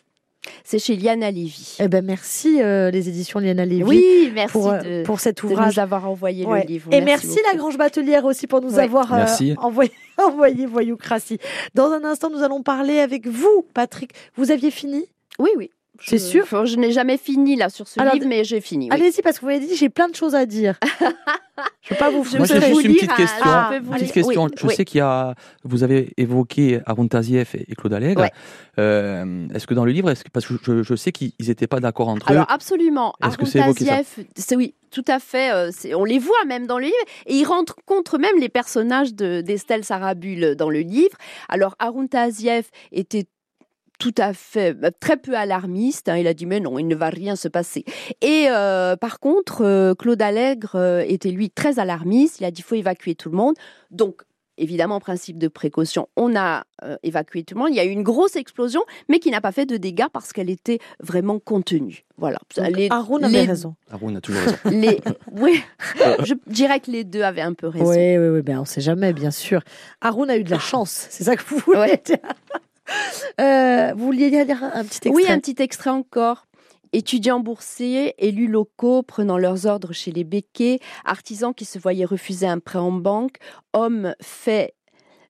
[0.63, 1.77] C'est chez Liana Lévy.
[1.79, 5.41] Eh ben merci euh, les éditions Liana Lévy Oui, merci pour, euh, de, pour cet
[5.41, 5.75] de ouvrage.
[5.75, 6.61] nous avoir envoyé Ouais.
[6.63, 6.89] le livre.
[6.93, 7.57] Et merci, la.
[7.57, 8.83] Grange Batelière aussi pour nous Ouais.
[8.83, 9.25] avoir euh,
[9.57, 11.37] envoyé, envoyé Voyoucratie.
[11.75, 14.11] Dans un instant, nous allons parler avec vous, Patrick.
[14.35, 15.05] Vous aviez fini?
[15.39, 15.69] Oui, oui.
[16.05, 18.59] C'est Je- sûr enfin, Je n'ai jamais fini là sur ce Alors, livre, mais j'ai
[18.61, 18.85] fini.
[18.85, 18.91] oui.
[18.93, 20.77] Allez-y, parce que vous m'avez dit j'ai plein de choses à dire.
[21.83, 23.43] Je ne vais pas vous Je Moi, j'ai vous juste une petite question.
[23.45, 24.43] Ah, je peux vous Petite lire- question.
[24.45, 24.75] oui, je oui.
[24.75, 28.21] sais qu'il y a, vous avez évoqué Aaron Tazieff et et Claude Allègre.
[28.21, 28.31] Ouais.
[28.79, 31.67] Euh, est-ce que dans le livre, est-ce que, parce que je, je sais qu'ils n'étaient
[31.67, 32.35] pas d'accord entre eux.
[32.35, 33.13] Alors absolument.
[33.23, 35.51] Est-ce que c'est évoqué, ça Tazieff, c'est oui, tout à fait.
[35.53, 36.95] euh, on les voit même dans le livre
[37.27, 41.15] et ils rencontrent même les personnages de- d'Estelle Sarabul dans le livre.
[41.49, 43.25] Alors Arun Tazieff était
[44.03, 46.09] tout à fait bah, très peu alarmiste.
[46.09, 46.17] hein.
[46.17, 47.85] Il a dit mais non, il ne va rien se passer.
[48.21, 52.41] Et euh, par contre, euh, Claude Allègre euh, était lui très alarmiste.
[52.41, 53.55] Il a dit faut évacuer tout le monde.
[53.91, 54.23] Donc
[54.59, 57.69] Évidemment, principe de précaution, on a euh, évacué tout le monde.
[57.71, 60.31] Il y a eu une grosse explosion, mais qui n'a pas fait de dégâts parce
[60.31, 62.03] qu'elle était vraiment contenue.
[62.17, 62.37] Voilà.
[62.55, 63.73] Donc, Les- Haroun avait les- raison.
[63.91, 64.57] Aaron a toujours raison.
[64.65, 65.01] les...
[65.31, 65.59] Oui,
[66.23, 67.89] je dirais que les deux avaient un peu raison.
[67.89, 69.63] Oui, oui, oui, ben, on ne sait jamais, bien sûr.
[70.01, 72.03] Haroun a eu de la chance, c'est ça que vous voulez Ouais.
[73.41, 76.45] Euh, vous vouliez lire un petit extrait Oui, un petit extrait encore.
[76.91, 82.45] Étudiants boursiers, élus locaux prenant leurs ordres chez les béquets, artisans qui se voyaient refuser
[82.45, 83.37] un prêt en banque,
[83.73, 84.75] hommes faits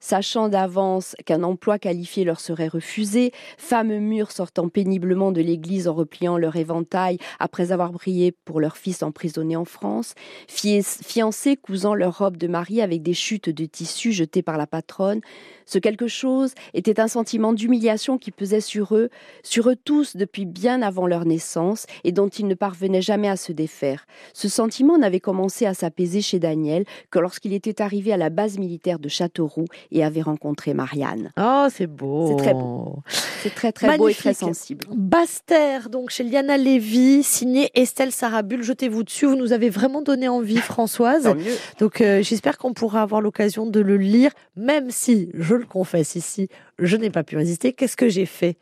[0.04, 5.94] sachant d'avance qu'un emploi qualifié leur serait refusé, femmes mûres sortant péniblement de l'église en
[5.94, 10.14] repliant leur éventail après avoir brillé pour leur fils emprisonné en France,
[10.50, 15.22] fiancés cousant leur robe de mariée avec des chutes de tissu jetées par la patronne,
[15.66, 19.10] ce quelque chose était un sentiment d'humiliation qui pesait sur eux,
[19.42, 23.38] sur eux tous depuis bien avant leur naissance et dont ils ne parvenaient jamais à
[23.38, 24.06] se défaire.
[24.34, 28.58] Ce sentiment n'avait commencé à s'apaiser chez Daniel que lorsqu'il était arrivé à la base
[28.58, 31.32] militaire de Châteauroux et avait rencontré Marianne.
[31.40, 32.28] Oh, c'est beau.
[32.30, 33.00] C'est très beau.
[33.42, 34.86] C'est très très beau et très sensible.
[34.94, 38.64] Baster, donc chez Liana Lévy, signé Estelle Sarabul.
[38.64, 41.34] Jetez-vous dessus, vous nous avez vraiment donné envie, Françoise.
[41.80, 46.16] donc euh, j'espère qu'on pourra avoir l'occasion de le lire, même si, je le confesse
[46.16, 47.74] ici, je n'ai pas pu résister.
[47.74, 48.58] Qu'est-ce que j'ai fait?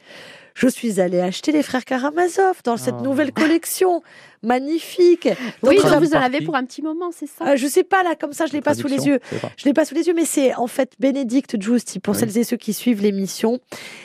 [0.62, 3.04] Je suis allée acheter les frères Karamazov dans cette Oh.
[3.04, 4.04] nouvelle collection
[4.44, 5.28] magnifique.
[5.64, 8.02] Oui, Donc, vous en avez pour un petit moment, c'est ça euh, je sais pas
[8.04, 9.20] là, comme ça, je l'ai pas sous les yeux.
[9.58, 12.20] je l'ai pas sous les yeux, mais c'est en fait Bénédicte Giusti pour Oui.
[12.20, 13.60] celles et ceux qui suivent l'émission.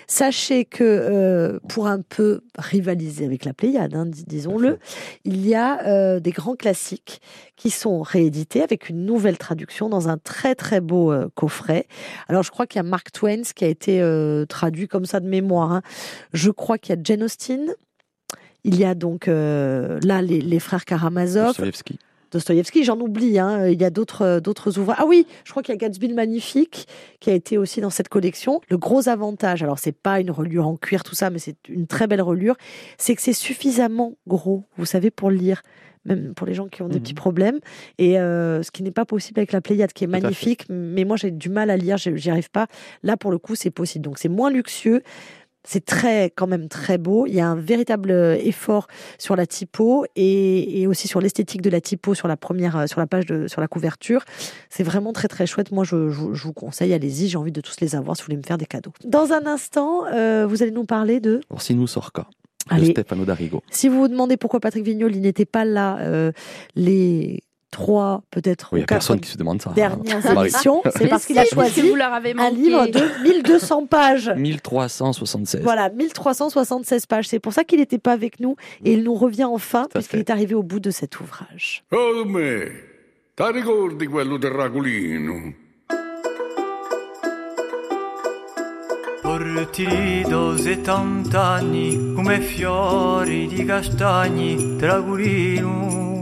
[0.07, 4.79] Sachez que euh, pour un peu rivaliser avec la Pléiade, hein, dis- disons-le,
[5.25, 7.21] il y a euh, des grands classiques
[7.57, 11.87] qui sont réédités avec une nouvelle traduction dans un très très beau euh, coffret.
[12.29, 15.21] Alors je crois qu'il y a Mark Twain qui a été euh, traduit comme ça
[15.21, 15.73] de mémoire.
[15.73, 15.83] hein.
[16.35, 17.75] Je crois qu'il y a Jane Austen.
[18.65, 21.47] Il y a donc euh, là les, les frères Karamazov.
[21.49, 21.99] Dostoïevski.
[22.33, 24.97] Dostoïevski, j'en oublie, hein, il y a d'autres euh, d'autres ouvrages.
[25.01, 26.89] Ah oui, je crois qu'il y a Gatsby le Magnifique
[27.21, 28.61] qui a été aussi dans cette collection.
[28.69, 31.87] Le gros avantage, alors c'est pas une reliure en cuir, tout ça, mais c'est une
[31.87, 32.57] très belle reliure,
[32.99, 35.63] c'est que c'est suffisamment gros, vous savez, pour lire.
[36.05, 37.03] Même pour les gens qui ont des Mhm.
[37.03, 37.59] petits problèmes.
[37.99, 40.65] Et euh, ce qui n'est pas possible avec la Pléiade, qui est magnifique.
[40.69, 42.69] Mais moi, j'ai du mal à lire, j'y arrive pas.
[43.03, 44.05] Là, pour le coup, c'est possible.
[44.05, 45.03] Donc, c'est moins luxueux.
[45.69, 47.27] C'est très, quand même très beau.
[47.27, 48.87] Il y a un véritable euh, effort
[49.19, 52.87] sur la typo et, et aussi sur l'esthétique de la typo sur la première, euh,
[52.87, 54.25] sur la page de, sur la couverture.
[54.71, 55.73] C'est vraiment très très chouette.
[55.73, 57.29] Moi, je, je- je vous conseille, allez-y.
[57.29, 58.93] J'ai envie de tous les avoir si vous voulez me faire des cadeaux.
[59.05, 61.41] Dans un instant, euh, vous allez nous parler de.
[61.51, 62.27] Orsino Sorca.
[62.69, 63.63] De Allez, Stefano D'Arrigo.
[63.71, 66.33] si vous vous demandez pourquoi Patrick Vignol, il n'était pas là, euh,
[66.75, 67.41] les
[67.77, 69.71] trois peut-être Oui, il n'y ou a quatre personne qui se demande ça.
[69.75, 70.53] dernières Ça m'arrive.
[70.53, 74.31] émissions, c'est Mais parce qu'il a choisi vous leur avez un livre de 1200 pages.
[74.35, 75.61] 1376.
[75.63, 77.29] Voilà, 1376 pages.
[77.29, 80.31] C'est pour ça qu'il n'était pas avec nous et il nous revient enfin puisqu'il est
[80.31, 81.85] arrivé au bout de cet ouvrage.
[81.91, 82.41] Come?
[83.37, 85.35] Ti ricordi quello del Ragulino?
[89.23, 96.16] Porti dose tant'anni come fiori di castagni tragulino.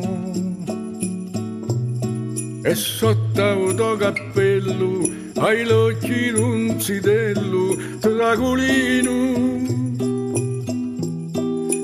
[2.67, 9.13] E sotto il tuo cappello hai l'occhi d'un zidello Ragulino.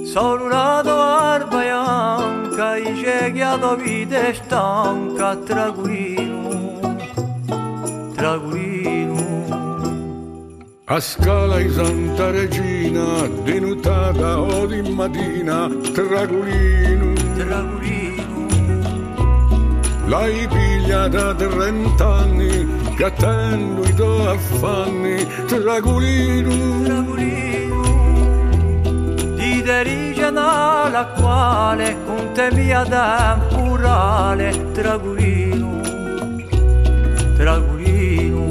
[0.07, 6.97] Solo una tua bianca, i ciechi a vita stanca, tragulino,
[8.15, 9.19] tragulino.
[10.87, 17.13] A scala di Santa Regina, denutata o di mattina, Tragulino.
[17.37, 18.00] Tragulino,
[20.11, 26.83] L'hai pigliata da trent'anni, piattendo i tuoi affanni, Tragulino.
[26.83, 27.83] tragulino,
[29.37, 35.81] di dirigena la quale con te mia temporale, tragulino,
[37.37, 38.49] tragulino,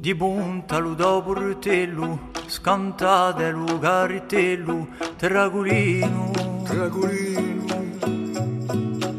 [0.00, 6.32] di punta lu do portello, scantate lu cartello, tragulino.
[6.64, 7.53] Tragulino.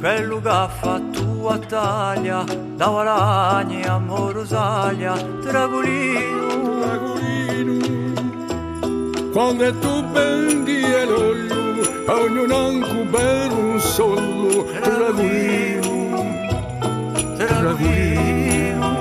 [0.06, 2.44] Quello che fa tua taglia,
[2.76, 8.14] da guaragna a morosaglia, Dragolino, Dragolino.
[9.32, 16.24] Quando tu bendi e l'ollo, a ognuno anche per un solo, Dragolino,
[17.38, 18.95] Dragolino.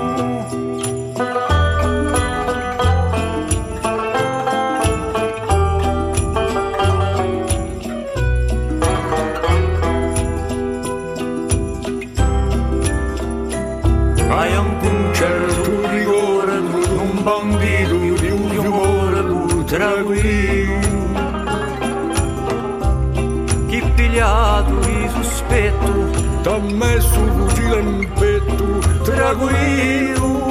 [25.45, 30.43] Sospetto, T'ha messo un fucile in petto, tranquillo.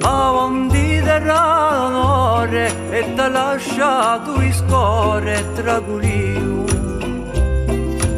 [0.00, 6.64] Ma non ti darà l'onore e t'ha lasciato il score, tranquillo.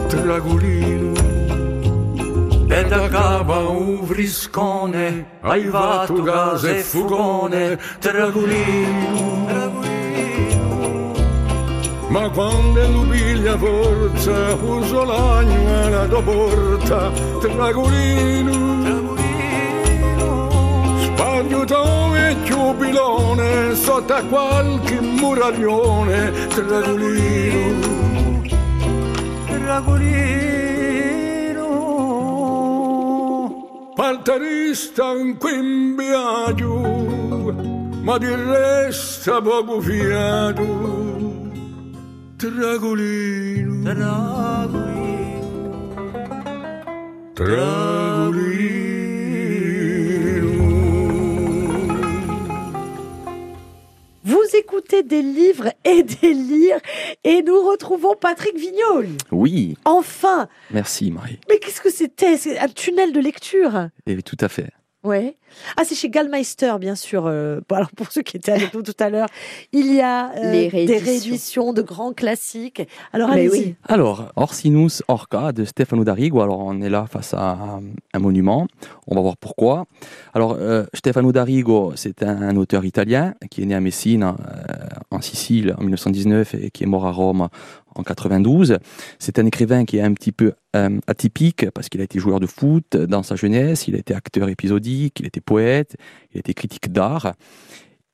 [0.08, 1.14] Tragulino.
[2.68, 9.55] E da capo un friscone, hai fatto casa e fugone, tragulino.
[12.16, 19.14] Ma quando lui piglia forza, uso l'agno alla tua porta, tragolino.
[21.02, 21.64] Spaglio
[22.12, 28.40] vecchio pilone, sotto a qualche muraglione, tragolino.
[29.44, 30.14] Tragolino.
[33.94, 36.80] Paltarista in quimbiaggio,
[38.00, 41.05] ma di resta poco fiato.
[42.38, 43.84] Tragolino,
[47.34, 48.36] Tragolino.
[54.24, 56.78] Vous écoutez des livres et des lires
[57.24, 59.08] et nous retrouvons Patrick Vignol.
[59.32, 61.38] Oui, Enfin merci Marie.
[61.48, 62.36] Mais qu'est-ce que c'était?
[62.36, 64.70] C'est un tunnel de lecture Et tout à fait.
[65.06, 65.36] Ouais.
[65.76, 67.24] Ah, c'est chez Gallmeister, bien sûr.
[67.26, 69.28] Euh, bon, alors, pour ceux qui étaient avec nous tout à l'heure,
[69.72, 71.72] il y a euh, Les des rééditions.
[71.72, 72.82] de grands classiques.
[73.12, 73.48] Alors, allez-y.
[73.50, 73.74] oui.
[73.88, 76.40] Alors, Orsinus Orca de Stefano D'Arrigo.
[76.40, 77.82] Alors, on est là face à un,
[78.12, 78.66] un monument.
[79.06, 79.86] On va voir pourquoi.
[80.34, 84.32] Alors, euh, Stefano D'Arrigo, c'est un, un auteur italien qui est né à Messine, euh,
[85.12, 87.48] en Sicile, en 1919 et qui est mort à Rome
[87.98, 88.78] en 92.
[89.18, 92.40] C'est un écrivain qui est un petit peu euh, atypique parce qu'il a été joueur
[92.40, 95.96] de foot dans sa jeunesse, il a été acteur épisodique, il était poète,
[96.34, 97.34] il a critique d'art.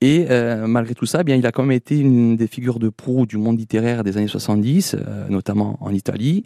[0.01, 2.81] Et euh, malgré tout ça, eh bien, il a quand même été une des figures
[2.81, 6.43] de proue du monde littéraire des années 70, euh, notamment en Italie.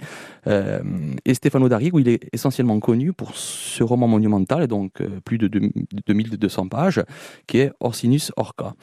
[1.24, 5.70] Et Stefano D'Arrigo, il est essentiellement connu pour ce roman monumental, donc plus de deux-
[6.06, 7.02] 2200 pages,
[7.46, 8.74] qui est Orsinus Orca.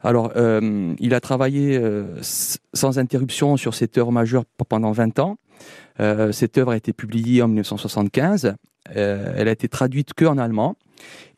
[0.00, 2.04] Alors, euh, il a travaillé euh,
[2.72, 5.38] sans interruption sur cette œuvre majeure pendant 20 ans.
[6.00, 8.54] Euh, cette œuvre a été publiée en 1975.
[8.96, 10.76] Euh, elle a été traduite que en allemand.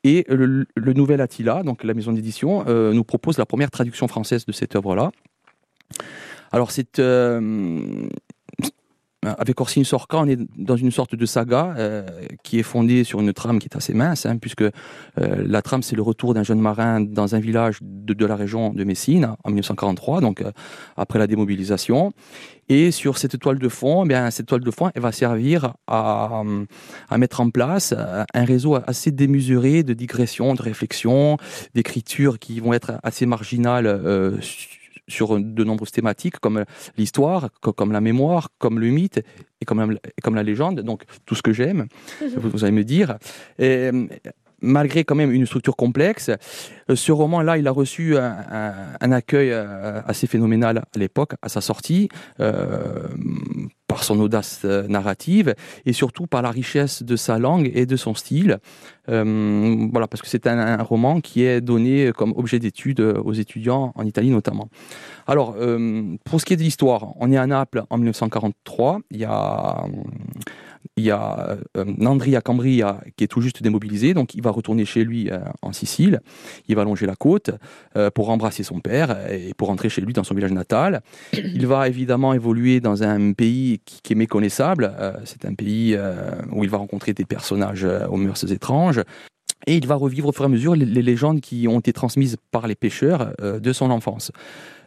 [0.05, 4.09] Et le, le Nouvel Attila, donc la maison d'édition, euh, nous propose la première traduction
[4.09, 5.11] française de cette œuvre-là.
[6.53, 7.01] Alors, c'est.
[9.27, 12.07] Euh, avec Orsinus Orca, on est dans une sorte de saga euh,
[12.43, 14.71] qui est fondée sur une trame qui est assez mince, hein, puisque euh,
[15.17, 18.73] la trame, c'est le retour d'un jeune marin dans un village de, de la région
[18.73, 20.53] de Messine en 1943, donc euh,
[20.97, 22.13] après la démobilisation.
[22.71, 25.75] Et sur cette toile de fond, eh bien, cette toile de fond, elle va servir
[25.89, 26.43] à,
[27.09, 31.37] à mettre en place euh, un réseau assez démesuré de digressions, de réflexions,
[31.75, 34.39] d'écritures qui vont être assez marginales euh,
[35.11, 36.65] sur de nombreuses thématiques comme
[36.97, 39.21] l'histoire, co- comme la mémoire, comme le mythe
[39.61, 40.81] et comme la, comme la légende.
[40.81, 41.87] Donc tout ce que j'aime,
[42.37, 43.19] vous, vous allez me dire.
[43.59, 43.91] Et,
[44.63, 46.29] malgré quand même une structure complexe,
[46.91, 51.33] euh, ce roman-là, il a reçu un, un- un accueil euh, assez phénoménal à l'époque,
[51.41, 52.09] à sa sortie,
[52.41, 53.09] euh,
[53.91, 57.97] par son audace euh, narrative et surtout par la richesse de sa langue et de
[57.97, 58.59] son style.
[59.09, 63.33] Euh, voilà, parce que c'est un, roman qui est donné comme objet d'étude euh, aux
[63.33, 64.69] étudiants en Italie notamment.
[65.27, 65.55] Alors,
[66.25, 69.01] pour ce qui est de l'histoire, on est à Naples en 1943.
[69.13, 69.85] Il y a,
[70.97, 74.85] il y a euh, Nandria Cambria qui est tout juste démobilisé, donc il va retourner
[74.85, 76.21] chez lui euh, en Sicile.
[76.69, 77.51] Il va longer la côte
[77.97, 81.03] euh, pour embrasser son père et pour rentrer chez lui dans son village natal.
[81.33, 84.93] Il va évidemment évoluer dans un pays qui, est méconnaissable.
[85.25, 85.97] C'est un pays
[86.51, 89.03] où il va rencontrer des personnages aux mœurs étranges.
[89.67, 92.37] Et il va revivre au fur et à mesure les, légendes qui ont été transmises
[92.51, 94.33] par les pêcheurs de son enfance.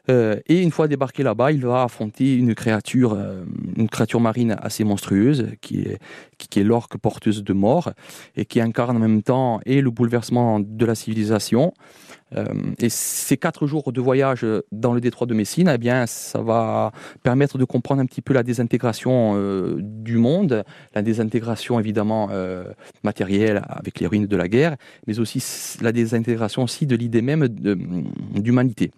[0.09, 3.45] Euh, et une fois débarqué là-bas, il va affronter une créature, euh,
[3.77, 5.99] une créature marine assez monstrueuse, qui est,
[6.37, 7.91] qui, est l'orque porteuse de mort,
[8.35, 11.73] et qui incarne en même temps et le bouleversement de la civilisation.
[12.35, 12.45] Euh,
[12.79, 16.91] et ces quatre jours de voyage dans le détroit de Messine, eh bien, ça va
[17.21, 19.37] permettre de comprendre un petit peu la désintégration
[19.79, 20.63] du monde,
[20.95, 22.29] la désintégration évidemment
[23.03, 24.75] matérielle avec les ruines de la guerre,
[25.05, 25.43] mais aussi
[25.81, 28.91] la désintégration aussi de l'idée même d'humanité.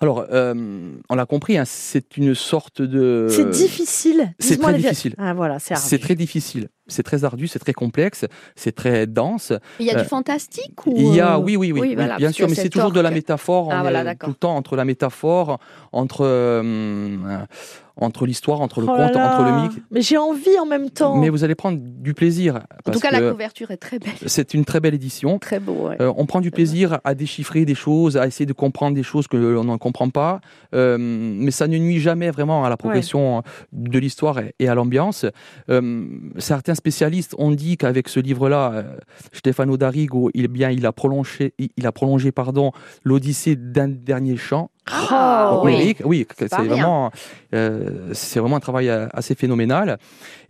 [0.00, 3.26] Alors, euh, on l'a compris, hein, c'est une sorte de...
[3.30, 4.32] C'est difficile.
[4.38, 5.14] c'est très difficile.
[5.18, 5.86] Ah voilà, c'est ardu.
[5.88, 8.24] C'est très difficile, c'est très ardu, c'est très complexe,
[8.54, 9.52] c'est très dense.
[9.80, 11.94] Il y a Euh, du fantastique ou Il y a, euh, oui, oui, oui, oui,
[11.96, 13.70] voilà, bien sûr, mais c'est toujours de la métaphore.
[13.72, 14.28] Ah, on voilà, est d'accord.
[14.28, 15.58] tout le temps entre la métaphore,
[15.90, 17.38] entre, euh,
[17.98, 19.82] entre l'histoire, entre le Oh là conte, entre le mythe.
[19.90, 21.16] Mais j'ai envie en même temps.
[21.16, 22.60] Mais vous allez prendre du plaisir.
[22.86, 25.38] En tout cas, la couverture est très belle, c'est une très belle édition.
[25.38, 25.88] très beau.
[25.88, 25.96] ouais.
[26.00, 29.26] Euh, on prend du plaisir à déchiffrer des choses, à essayer de comprendre des choses
[29.26, 30.40] que l'on ne comprend pas,
[30.74, 33.42] euh, mais ça ne nuit jamais vraiment à la progression
[33.72, 35.26] de l'histoire et, à l'ambiance.
[35.68, 36.06] Euh,
[36.38, 38.82] certains spécialistes ont dit qu'avec ce livre-là, euh,
[39.32, 42.72] Stefano D'Arrigo, il, bien, il a prolongé, il, il a prolongé pardon,
[43.04, 44.70] l'Odyssée d'un dernier chant.
[44.90, 45.96] Ah, oui.
[46.04, 47.10] Oui, c'est vraiment,
[47.54, 49.98] euh, c'est vraiment un travail assez phénoménal.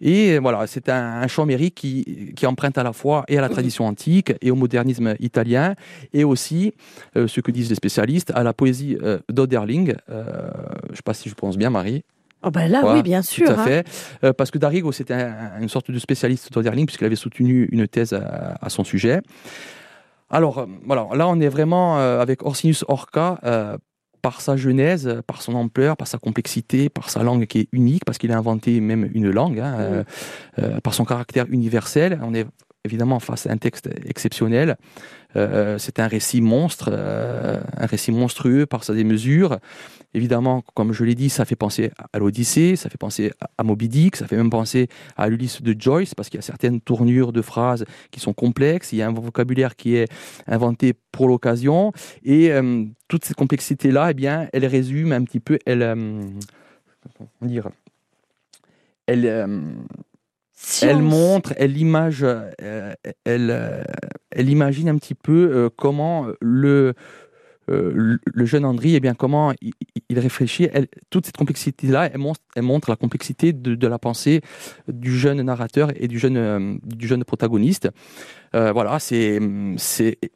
[0.00, 3.40] Et voilà, c'est un, un chant homérique qui, qui emprunte à la fois et à
[3.40, 5.74] la tradition antique et au modernisme italien,
[6.12, 6.72] et aussi,
[7.16, 9.94] euh, ce que disent les spécialistes, à la poésie euh, d'Oderling.
[10.10, 10.50] Euh,
[10.86, 12.04] je ne sais pas si je prononce bien, Marie.
[12.44, 13.46] Oh, ben là, oui, bien sûr.
[13.46, 13.64] Tout à hein.
[13.64, 13.86] fait.
[14.22, 17.88] Euh, parce que D'Arrigo, c'était un- une sorte de spécialiste d'Oderling, puisqu'il avait soutenu une
[17.88, 19.20] thèse à, à son sujet.
[20.30, 23.40] Alors, euh, voilà, là, on est vraiment euh, avec Orsinius Orca,
[24.22, 28.04] par sa genèse, par son ampleur, par sa complexité, par sa langue qui est unique,
[28.04, 30.04] parce qu'il a inventé même une langue, hein, euh,
[30.58, 32.18] euh, par son caractère universel.
[32.22, 32.46] On est
[32.88, 34.76] évidemment face à un texte exceptionnel.
[35.36, 39.58] Euh, c'est un récit monstre, euh, un récit monstrueux par sa démesure.
[40.14, 43.88] Évidemment, comme je l'ai dit, ça fait penser à l'Odyssée, ça fait penser à- Moby
[43.88, 47.32] Dick, ça fait même penser à l'Ulysse de Joyce, parce qu'il y a certaines tournures
[47.32, 50.08] de phrases qui sont complexes, il y a un vocabulaire qui est
[50.46, 51.92] inventé pour l'occasion,
[52.24, 56.22] et euh, toute cette complexité-là, eh bien, elle résume un petit peu, elle, euh,
[57.18, 57.68] comment dire,
[59.06, 59.26] elle,
[60.82, 62.92] elle montre, elle image, euh,
[63.24, 63.82] elle, euh,
[64.30, 66.94] elle imagine un petit peu euh, comment le
[67.68, 70.68] euh, le- jeune André, eh bien, comment il, réfléchit.
[70.72, 74.40] Elle, toute cette complexité-là, elle montre, la complexité de, la pensée
[74.88, 77.90] du jeune narrateur et du jeune, euh, du jeune protagoniste.
[78.54, 79.38] Euh, voilà, c'est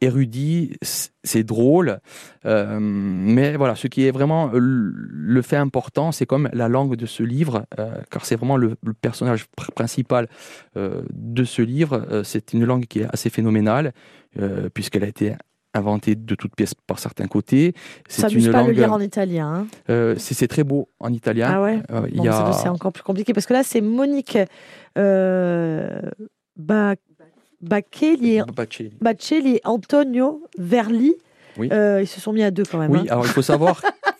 [0.01, 1.99] érudit, c'est- drôle,
[2.45, 7.23] mais voilà, ce qui est vraiment le fait important, c'est comme la langue de ce
[7.23, 7.65] livre,
[8.11, 10.27] car c'est vraiment le, personnage pr- principal
[10.75, 12.21] de ce livre.
[12.23, 13.93] C'est une langue qui est assez phénoménale,
[14.73, 15.35] puisqu'elle a été
[15.73, 17.73] inventée de toutes pièces par certains côtés.
[18.07, 19.47] C'est Ça une pas de le langue, lire en italien.
[19.53, 19.67] hein.
[19.89, 21.49] euh, c'est très beau en italien.
[21.53, 22.53] Ah ouais Euh, Bon, a...
[22.53, 24.37] C'est encore plus compliqué parce que là, c'est Monique
[24.97, 25.99] euh,
[26.55, 26.95] Ba-
[29.63, 31.15] Antonio Verli.
[31.57, 31.69] Oui.
[31.71, 33.81] Euh, ils se sont mis à deux quand même Oui, hein, alors il faut savoir,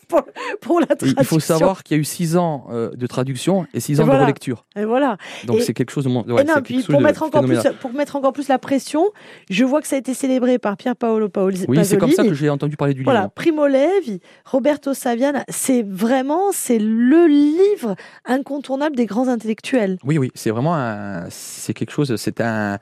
[0.60, 1.24] pour la il traduction.
[1.24, 4.04] faut savoir qu'il y a eu six ans euh, de traduction et six Et ans
[4.04, 4.20] voilà.
[4.20, 4.64] de relecture.
[4.76, 5.16] Et voilà.
[5.46, 7.74] Donc c'est quelque chose de Et non, puis pour de mettre, encore plus, phénoménal.
[7.80, 9.04] pour mettre encore plus la pression,
[9.50, 12.24] je vois que ça a été célébré par Pier Paolo Paoli- Oui, c'est comme ça
[12.24, 13.32] que j'ai entendu parler du Voilà, livre.
[13.34, 17.94] Primo Levi, Roberto Saviano, c'est vraiment c'est le livre
[18.24, 19.98] incontournable des grands intellectuels.
[20.04, 22.78] Oui, oui, c'est vraiment un, c'est quelque chose, c'est un,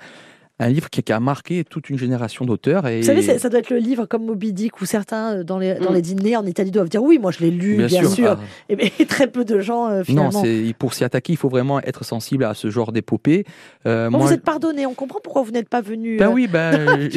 [0.63, 2.87] un livre qui, qui a marqué toute une génération d'auteurs.
[2.87, 3.01] Et...
[3.01, 5.75] Vous savez, ça doit être le livre comme Moby Dick où certains euh, dans les,
[5.75, 5.95] dans Mm.
[5.95, 8.37] les dîners en Italie doivent dire oui, moi je l'ai lu, bien, sûr.
[8.39, 10.43] ah, Et mais très peu de gens euh, non, finalement.
[10.43, 13.45] c'est pour s'y attaquer, il faut vraiment être sensible à ce genre d'épopée.
[13.87, 16.17] Euh, Bon, moi, vous êtes pardonné, on comprend pourquoi vous n'êtes pas venu.
[16.17, 17.09] ben euh, oui, ben,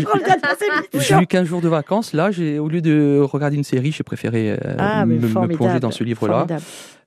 [0.94, 2.14] J'ai eu 15 jours de vacances.
[2.14, 5.18] Là, j'ai au lieu de regarder une série, j'ai préféré euh, Ah, me,
[5.56, 6.48] plonger dans ce livre-là.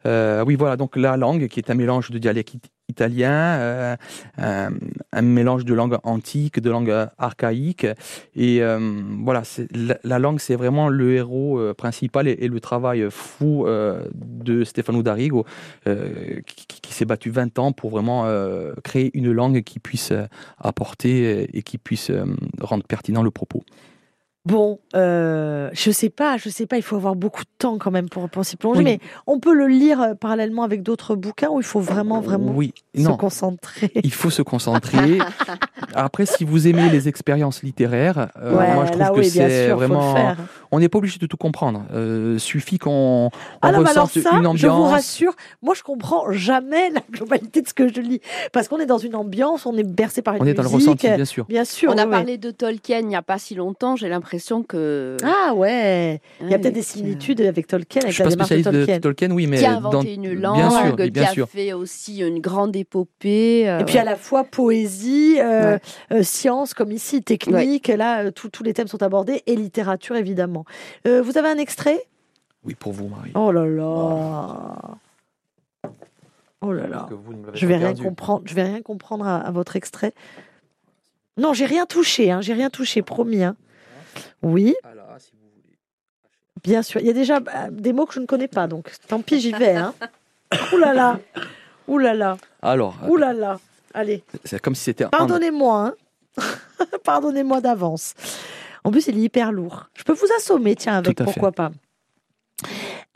[0.06, 0.76] Euh, oui, voilà.
[0.76, 3.96] Donc la langue, qui est un mélange de dialecte it- italien, euh,
[4.38, 7.86] un, mélange de langue antique, de langue euh, archaïque,
[8.34, 8.62] et
[9.22, 9.42] voilà.
[9.74, 13.66] La, la langue, c'est vraiment le héros principal et, le travail fou
[14.14, 15.44] de Stefano D'Arrigo,
[15.84, 18.26] qui, qui- s'est battu 20 ans pour vraiment
[18.82, 20.12] créer une langue qui puisse
[20.58, 22.10] apporter et qui puisse
[22.60, 23.62] rendre pertinent le propos.
[24.44, 27.90] Bon, euh, je sais pas, je sais pas, il faut avoir beaucoup de temps quand
[27.90, 28.84] même pour, pour s'y plonger, Oui.
[28.84, 32.52] mais on peut le lire euh, parallèlement avec d'autres bouquins où il faut vraiment, vraiment
[32.54, 33.16] Oui, se non.
[33.18, 33.90] concentrer?
[34.02, 35.18] Il faut se concentrer.
[35.94, 39.28] Après, si vous aimez les expériences littéraires, euh, ouais, moi je trouve là que oui,
[39.28, 40.34] c'est vraiment.
[40.70, 41.84] On n'est pas obligé de tout comprendre.
[41.94, 43.30] Euh, suffit qu'on on
[43.62, 44.90] Ah non, mais alors ressente ça, une je vous ambiance.
[44.92, 48.20] rassure, moi je comprends jamais la globalité de ce que je lis.
[48.52, 50.68] Parce qu'on est dans une ambiance, on est bercé par une On est dans le
[50.68, 50.88] musique.
[50.88, 51.44] ressenti, bien sûr.
[51.46, 51.90] Bien sûr.
[51.94, 53.96] On a oui, parlé de Tolkien il n'y a pas si longtemps.
[53.96, 55.16] J'ai l'impression que.
[55.24, 58.30] Ah ouais, il y a peut-être des similitudes avec Tolkien, Je avec suis la pas
[58.30, 59.00] démarche de spécialiste de Tolkien.
[59.00, 61.48] Tolkien, oui, mais qui a dans- inventé une langue, bien sûr, qui bien a sûr.
[61.48, 63.68] fait aussi une grande épopée.
[63.68, 65.80] euh, Et puis à la fois poésie, euh, Ouais.
[66.12, 70.57] euh, science comme ici, technique, là tous les thèmes sont abordés, et littérature évidemment.
[71.06, 72.02] Euh, vous avez un extrait?
[72.64, 73.32] Oui, pour vous, Marie.
[73.34, 74.74] Oh là là
[76.60, 77.08] Oh là là
[77.54, 78.42] Je vais rien comprendre.
[78.46, 80.12] Je vais rien comprendre à, à votre extrait.
[81.36, 82.30] Non, j'ai rien touché.
[82.32, 83.44] Hein, j'ai rien touché, promis.
[83.44, 83.54] hein.
[84.42, 84.88] Oui, Ah
[86.64, 87.00] bien sûr.
[87.00, 89.40] Il y a déjà bah, des mots que je ne connais pas, donc tant pis,
[89.40, 89.76] j'y vais.
[89.76, 89.94] Hein.
[90.72, 91.20] Ouh là là,
[91.86, 93.60] ouh là là, Alors, ouh là là.
[93.94, 95.06] Allez, c'est comme si c'était.
[95.06, 95.92] pardonnez-moi.
[96.38, 96.42] hein.
[97.04, 98.14] Pardonnez-moi d'avance.
[98.84, 99.88] En plus, il est hyper lourd.
[99.94, 101.24] Je peux vous assommer, tiens, avec fait.
[101.24, 101.70] pourquoi pas.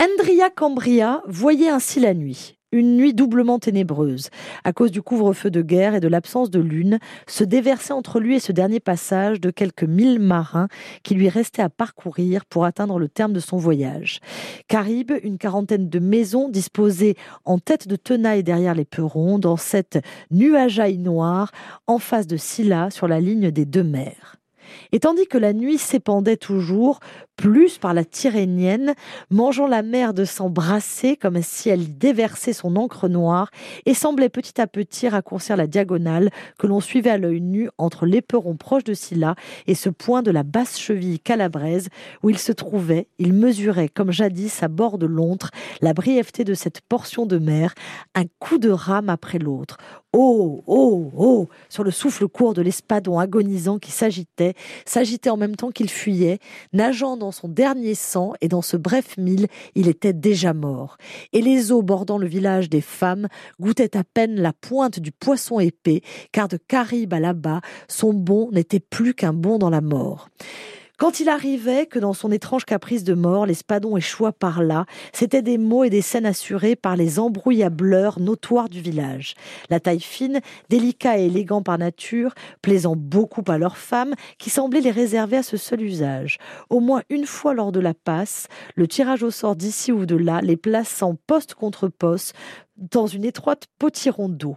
[0.00, 2.58] Andria Cambria voyait ainsi la nuit.
[2.74, 4.30] Une nuit doublement ténébreuse,
[4.64, 8.36] à cause du couvre-feu de guerre et de l'absence de lune, se déversait entre lui
[8.36, 10.68] et ce dernier passage de quelques mille marins
[11.02, 14.20] qui lui restaient à parcourir pour atteindre le terme de son voyage.
[14.68, 20.02] Caribe, une quarantaine de maisons disposées en tête de tenaille derrière les perrons, dans cette
[20.30, 21.52] nuageaille noire,
[21.86, 24.41] en face de Silla, sur la ligne des deux mers.
[24.92, 27.00] Et tandis que la nuit s'épandait toujours,
[27.36, 28.94] plus par la Tyrrhénienne,
[29.30, 33.50] mangeant la mer de sang brassé comme si elle déversait son encre noire,
[33.86, 38.06] et semblait petit à petit raccourcir la diagonale que l'on suivait à l'œil nu entre
[38.06, 39.34] l'éperon proche de Scylla
[39.66, 41.88] et ce point de la basse cheville calabraise
[42.22, 45.50] où il se trouvait, il mesurait comme jadis à bord de l'ontre
[45.80, 47.74] la brièveté de cette portion de mer,
[48.14, 49.78] un coup de rame après l'autre.
[50.14, 54.52] Oh, oh, oh, sur le souffle court de l'espadon agonisant qui s'agitait,
[54.84, 56.38] s'agitait en même temps qu'il fuyait,
[56.72, 60.96] nageant dans son dernier sang et dans ce bref mille, il était déjà mort.
[61.32, 63.28] Et les eaux bordant le village des femmes
[63.60, 66.02] goûtaient à peine la pointe du poisson épais,
[66.32, 70.28] car de Caribe à là-bas, son bond n'était plus qu'un bond dans la mort.
[70.98, 75.42] Quand il arrivait que dans son étrange caprice de mort, l'espadon échoua par là, c'étaient
[75.42, 79.34] des mots et des scènes assurées par les embrouillableurs notoires du village.
[79.68, 84.80] La taille fine, délicat et élégant par nature, plaisant beaucoup à leurs femmes, qui semblaient
[84.80, 86.38] les réserver à ce seul usage.
[86.70, 90.16] Au moins une fois lors de la passe, le tirage au sort d'ici ou de
[90.16, 92.34] là, les plaçant poste contre poste
[92.76, 94.56] dans une étroite potiron d'eau.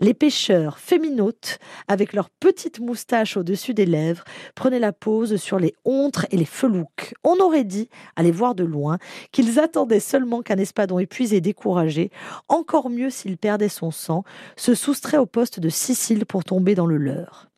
[0.00, 4.24] Les pêcheurs féminotes, avec leurs petites moustaches au-dessus des lèvres,
[4.54, 7.14] prenaient la pose sur les hontres et les felouques.
[7.24, 8.98] On aurait dit, à les voir de loin,
[9.32, 12.10] qu'ils attendaient seulement qu'un espadon épuisé et découragé,
[12.48, 14.24] encore mieux s'il perdait son sang,
[14.56, 17.48] se soustrait au poste de Sicile pour tomber dans le leur.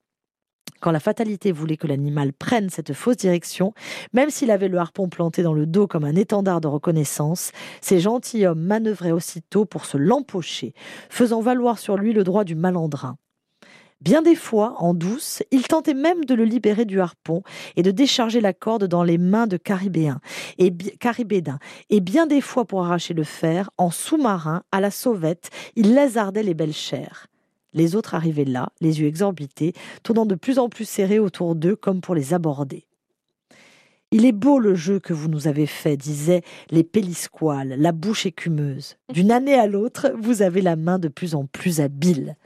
[0.80, 3.74] Quand la fatalité voulait que l'animal prenne cette fausse direction,
[4.12, 8.00] même s'il avait le harpon planté dans le dos comme un étendard de reconnaissance, ces
[8.00, 10.74] gentilshommes manœuvraient aussitôt pour se l'empocher,
[11.10, 13.16] faisant valoir sur lui le droit du malandrin.
[14.00, 17.42] Bien des fois, en douce, il tentait même de le libérer du harpon
[17.74, 20.20] et de décharger la corde dans les mains de Caribéens
[20.58, 21.58] et Caribédins.
[21.90, 26.44] Et bien des fois, pour arracher le fer, en sous-marin, à la sauvette, il lézardait
[26.44, 27.26] les belles chairs.
[27.72, 31.76] Les autres arrivaient là, les yeux exorbités, tournant de plus en plus serrés autour d'eux
[31.76, 32.86] comme pour les aborder.
[34.10, 38.26] Il est beau le jeu que vous nous avez fait, disaient les pélisquales, la bouche
[38.26, 38.97] écumeuse.
[39.12, 42.36] D'une année à l'autre, vous avez la main de plus en plus habile.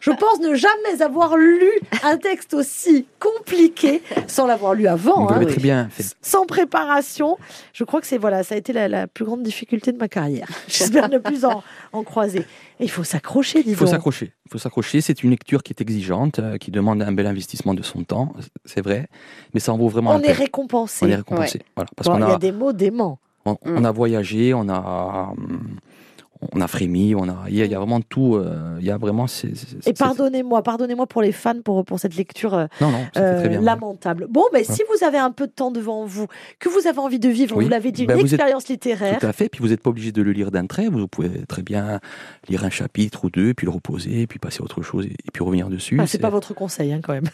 [0.00, 1.66] Je pense ne jamais avoir lu
[2.04, 5.24] un texte aussi compliqué sans l'avoir lu avant.
[5.24, 6.14] Vous hein, l'avez très bien fait.
[6.20, 7.38] sans préparation.
[7.72, 10.08] Je crois que c'est voilà, ça a été la, la plus grande difficulté de ma
[10.08, 10.46] carrière.
[10.68, 11.62] J'espère ne plus en,
[11.94, 12.40] en croiser.
[12.80, 14.34] Et il faut s'accrocher, dis Il faut s'accrocher.
[14.44, 15.00] Il faut s'accrocher.
[15.00, 18.34] C'est une lecture qui est exigeante, euh, qui demande un bel investissement de son temps,
[18.66, 19.08] c'est vrai,
[19.54, 20.36] mais ça en vaut vraiment On la est peine.
[20.36, 21.06] récompensé.
[21.06, 21.62] On est récompensé.
[21.74, 23.18] Voilà, parce Bon, qu'on il y a des mots déments.
[23.46, 25.76] on, on a voyagé, on a, hum,
[26.52, 28.36] on a frémi, on a, il y a, il y a vraiment tout.
[28.36, 29.26] euh, Il y a vraiment.
[29.26, 29.52] c'est-
[29.86, 33.48] Et pardonnez-moi, pardonnez-moi pour les fans pour, pour cette lecture euh, Non, non, c'était euh,
[33.48, 33.60] bien.
[33.60, 34.26] lamentable.
[34.30, 36.26] Bon, ben, si vous avez un peu de temps devant vous,
[36.58, 37.64] que vous avez envie de vivre, Oui.
[37.64, 39.48] vous l'avez dit, une Ben, êtes- expérience littéraire, Tout à fait.
[39.48, 40.88] Puis vous n'êtes pas obligé de le lire d'un trait.
[40.88, 42.00] Vous pouvez très bien
[42.48, 45.44] lire un chapitre ou deux, puis le reposer, puis passer à autre chose, et, puis
[45.44, 45.98] revenir dessus.
[46.00, 47.28] Ah, c'est pas votre conseil hein, quand même.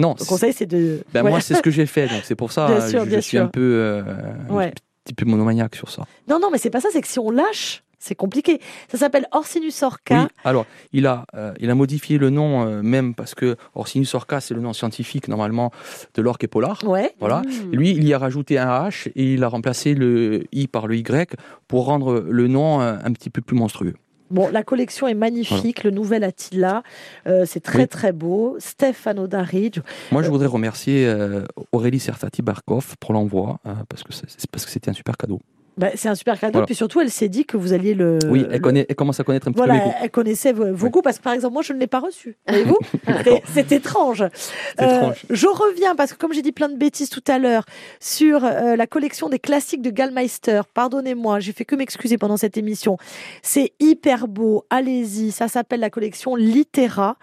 [0.00, 1.02] Non, Le conseil, c'est de.
[1.14, 3.22] Ben, moi, c'est ce que j'ai fait, donc c'est pour ça Bien sûr, je, suis
[3.36, 3.42] sûr.
[3.44, 4.02] un peu,
[4.50, 4.66] Ouais.
[4.66, 4.70] un
[5.04, 6.04] petit peu monomaniaque sur ça.
[6.28, 8.60] Non, non, mais c'est pas ça, c'est que si on lâche, c'est compliqué.
[8.90, 10.22] Ça s'appelle Orsinus Orca.
[10.22, 14.14] Oui, alors il a, euh, il a modifié le nom euh, même parce que Orsinus
[14.14, 15.70] orca, c'est le nom scientifique normalement
[16.14, 16.82] de l'orque polar.
[16.84, 17.14] Ouais.
[17.20, 17.42] Voilà.
[17.42, 17.72] Mmh.
[17.72, 20.96] Lui, il y a rajouté un H et il a remplacé le I par le
[20.96, 21.36] Y
[21.68, 23.94] pour rendre le nom euh, un petit peu plus monstrueux.
[24.30, 26.84] Bon, la collection est magnifique, le nouvel Attila,
[27.26, 27.88] euh, c'est très Oui.
[27.88, 28.56] très beau.
[28.60, 29.82] Stefano Darige,
[30.12, 34.70] Moi, je voudrais remercier euh, Aurélie Sertati Barkov pour l'envoi parce que c'est parce que
[34.70, 35.40] c'était un super cadeau.
[35.80, 36.52] Bah, c'est un super cadeau.
[36.52, 36.66] Voilà.
[36.66, 38.18] Puis surtout, elle s'est dit que vous alliez le.
[38.28, 39.96] oui, elle, le- connaît, elle commence à connaître un petit Voilà, peu mes goûts.
[40.02, 42.36] elle connaissait vos, goûts parce que par exemple, moi, je ne l'ai pas reçu.
[42.46, 42.78] Voyez-vous
[43.54, 44.24] C'est- étrange.
[44.34, 45.24] C'est Euh, étrange.
[45.30, 47.64] je reviens parce que comme j'ai dit plein de bêtises tout à l'heure
[47.98, 50.60] sur euh, la collection des classiques de Gallmeister.
[50.74, 52.98] Pardonnez-moi, j'ai fait que m'excuser pendant cette émission.
[53.42, 54.64] C'est hyper beau.
[54.70, 57.16] Allez-y, ça s'appelle la collection Litera.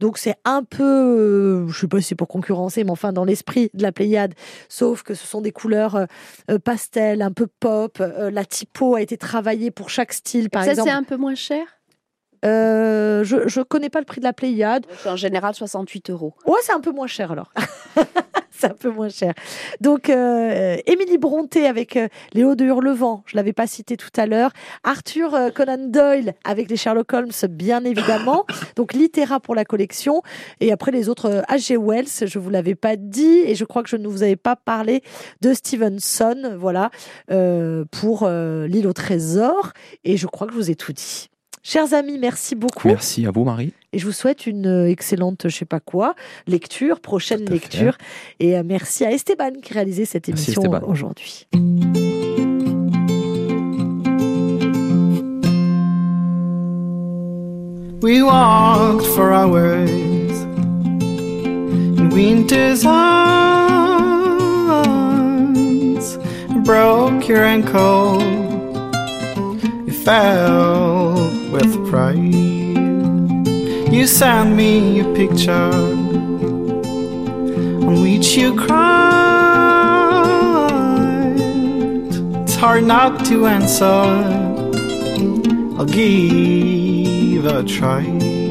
[0.00, 3.24] Donc c'est un peu, euh, je sais pas si c'est pour concurrencer, mais enfin dans
[3.24, 4.34] l'esprit de la Pléiade,
[4.68, 6.06] sauf que ce sont des couleurs euh,
[6.50, 7.98] euh, pastel, un peu pop.
[8.00, 10.88] Euh, la typo a été travaillée pour chaque style, par Ça, exemple.
[10.88, 11.64] c'est un peu moins cher?
[12.42, 14.86] Euh, je je connais pas le prix de la Pléiade.
[15.04, 16.34] En général, 68 euros.
[16.46, 17.52] Ouais, c'est un peu moins cher alors.
[18.60, 19.34] c'est un peu moins cher.
[19.80, 24.26] Donc, euh, Émilie Bronté avec euh, Léo de Hurlevent, je l'avais pas cité tout à
[24.26, 24.50] l'heure.
[24.84, 28.44] Arthur euh, Conan Doyle avec les Sherlock Holmes, bien évidemment.
[28.76, 30.22] Donc, Littéra pour la collection.
[30.60, 31.76] Et après, les autres, H.G.
[31.76, 33.42] Wells, je vous l'avais pas dit.
[33.44, 35.02] Et je crois que je ne vous avais pas parlé
[35.40, 36.90] de Stevenson, voilà,
[37.90, 39.72] pour L'île au trésor.
[40.04, 41.28] Et je crois que je vous ai tout dit.
[41.62, 42.88] Chers amis, merci beaucoup.
[42.88, 43.72] Merci à vous, Marie.
[43.92, 46.14] Et je vous souhaite une euh, excellente, je sais pas quoi,
[46.46, 47.98] lecture, prochaine lecture.
[48.38, 51.48] Et euh, merci à Esteban qui réalisait cette émission aujourd'hui.
[58.02, 59.90] We walked for hours
[61.10, 62.96] in winter's arms,
[66.64, 68.22] broke your ankle,
[69.86, 71.12] you fell
[71.52, 72.59] with pride.
[74.00, 75.52] You send me a picture
[77.86, 78.80] on which you cried.
[82.44, 83.84] It's hard not to answer.
[85.76, 88.49] I'll give a try.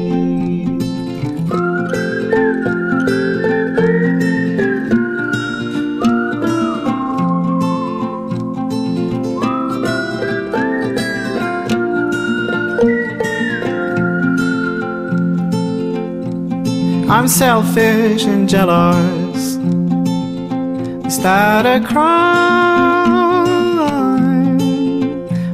[17.20, 19.58] I'm selfish and jealous.
[21.04, 23.10] Is that a crime?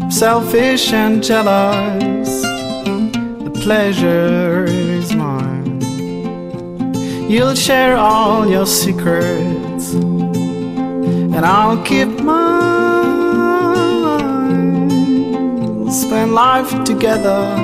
[0.00, 2.42] I'm selfish and jealous.
[2.42, 5.80] The pleasure is mine.
[7.28, 13.08] You'll share all your secrets, and I'll keep mine.
[15.80, 17.56] We'll spend life together,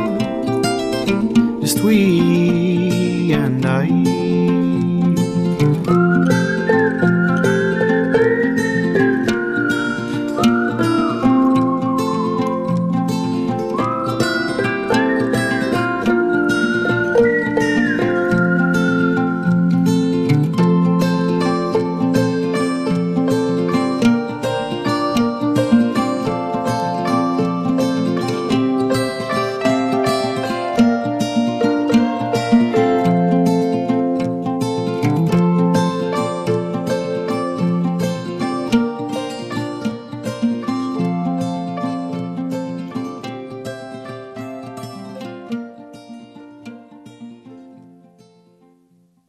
[1.61, 2.72] just we.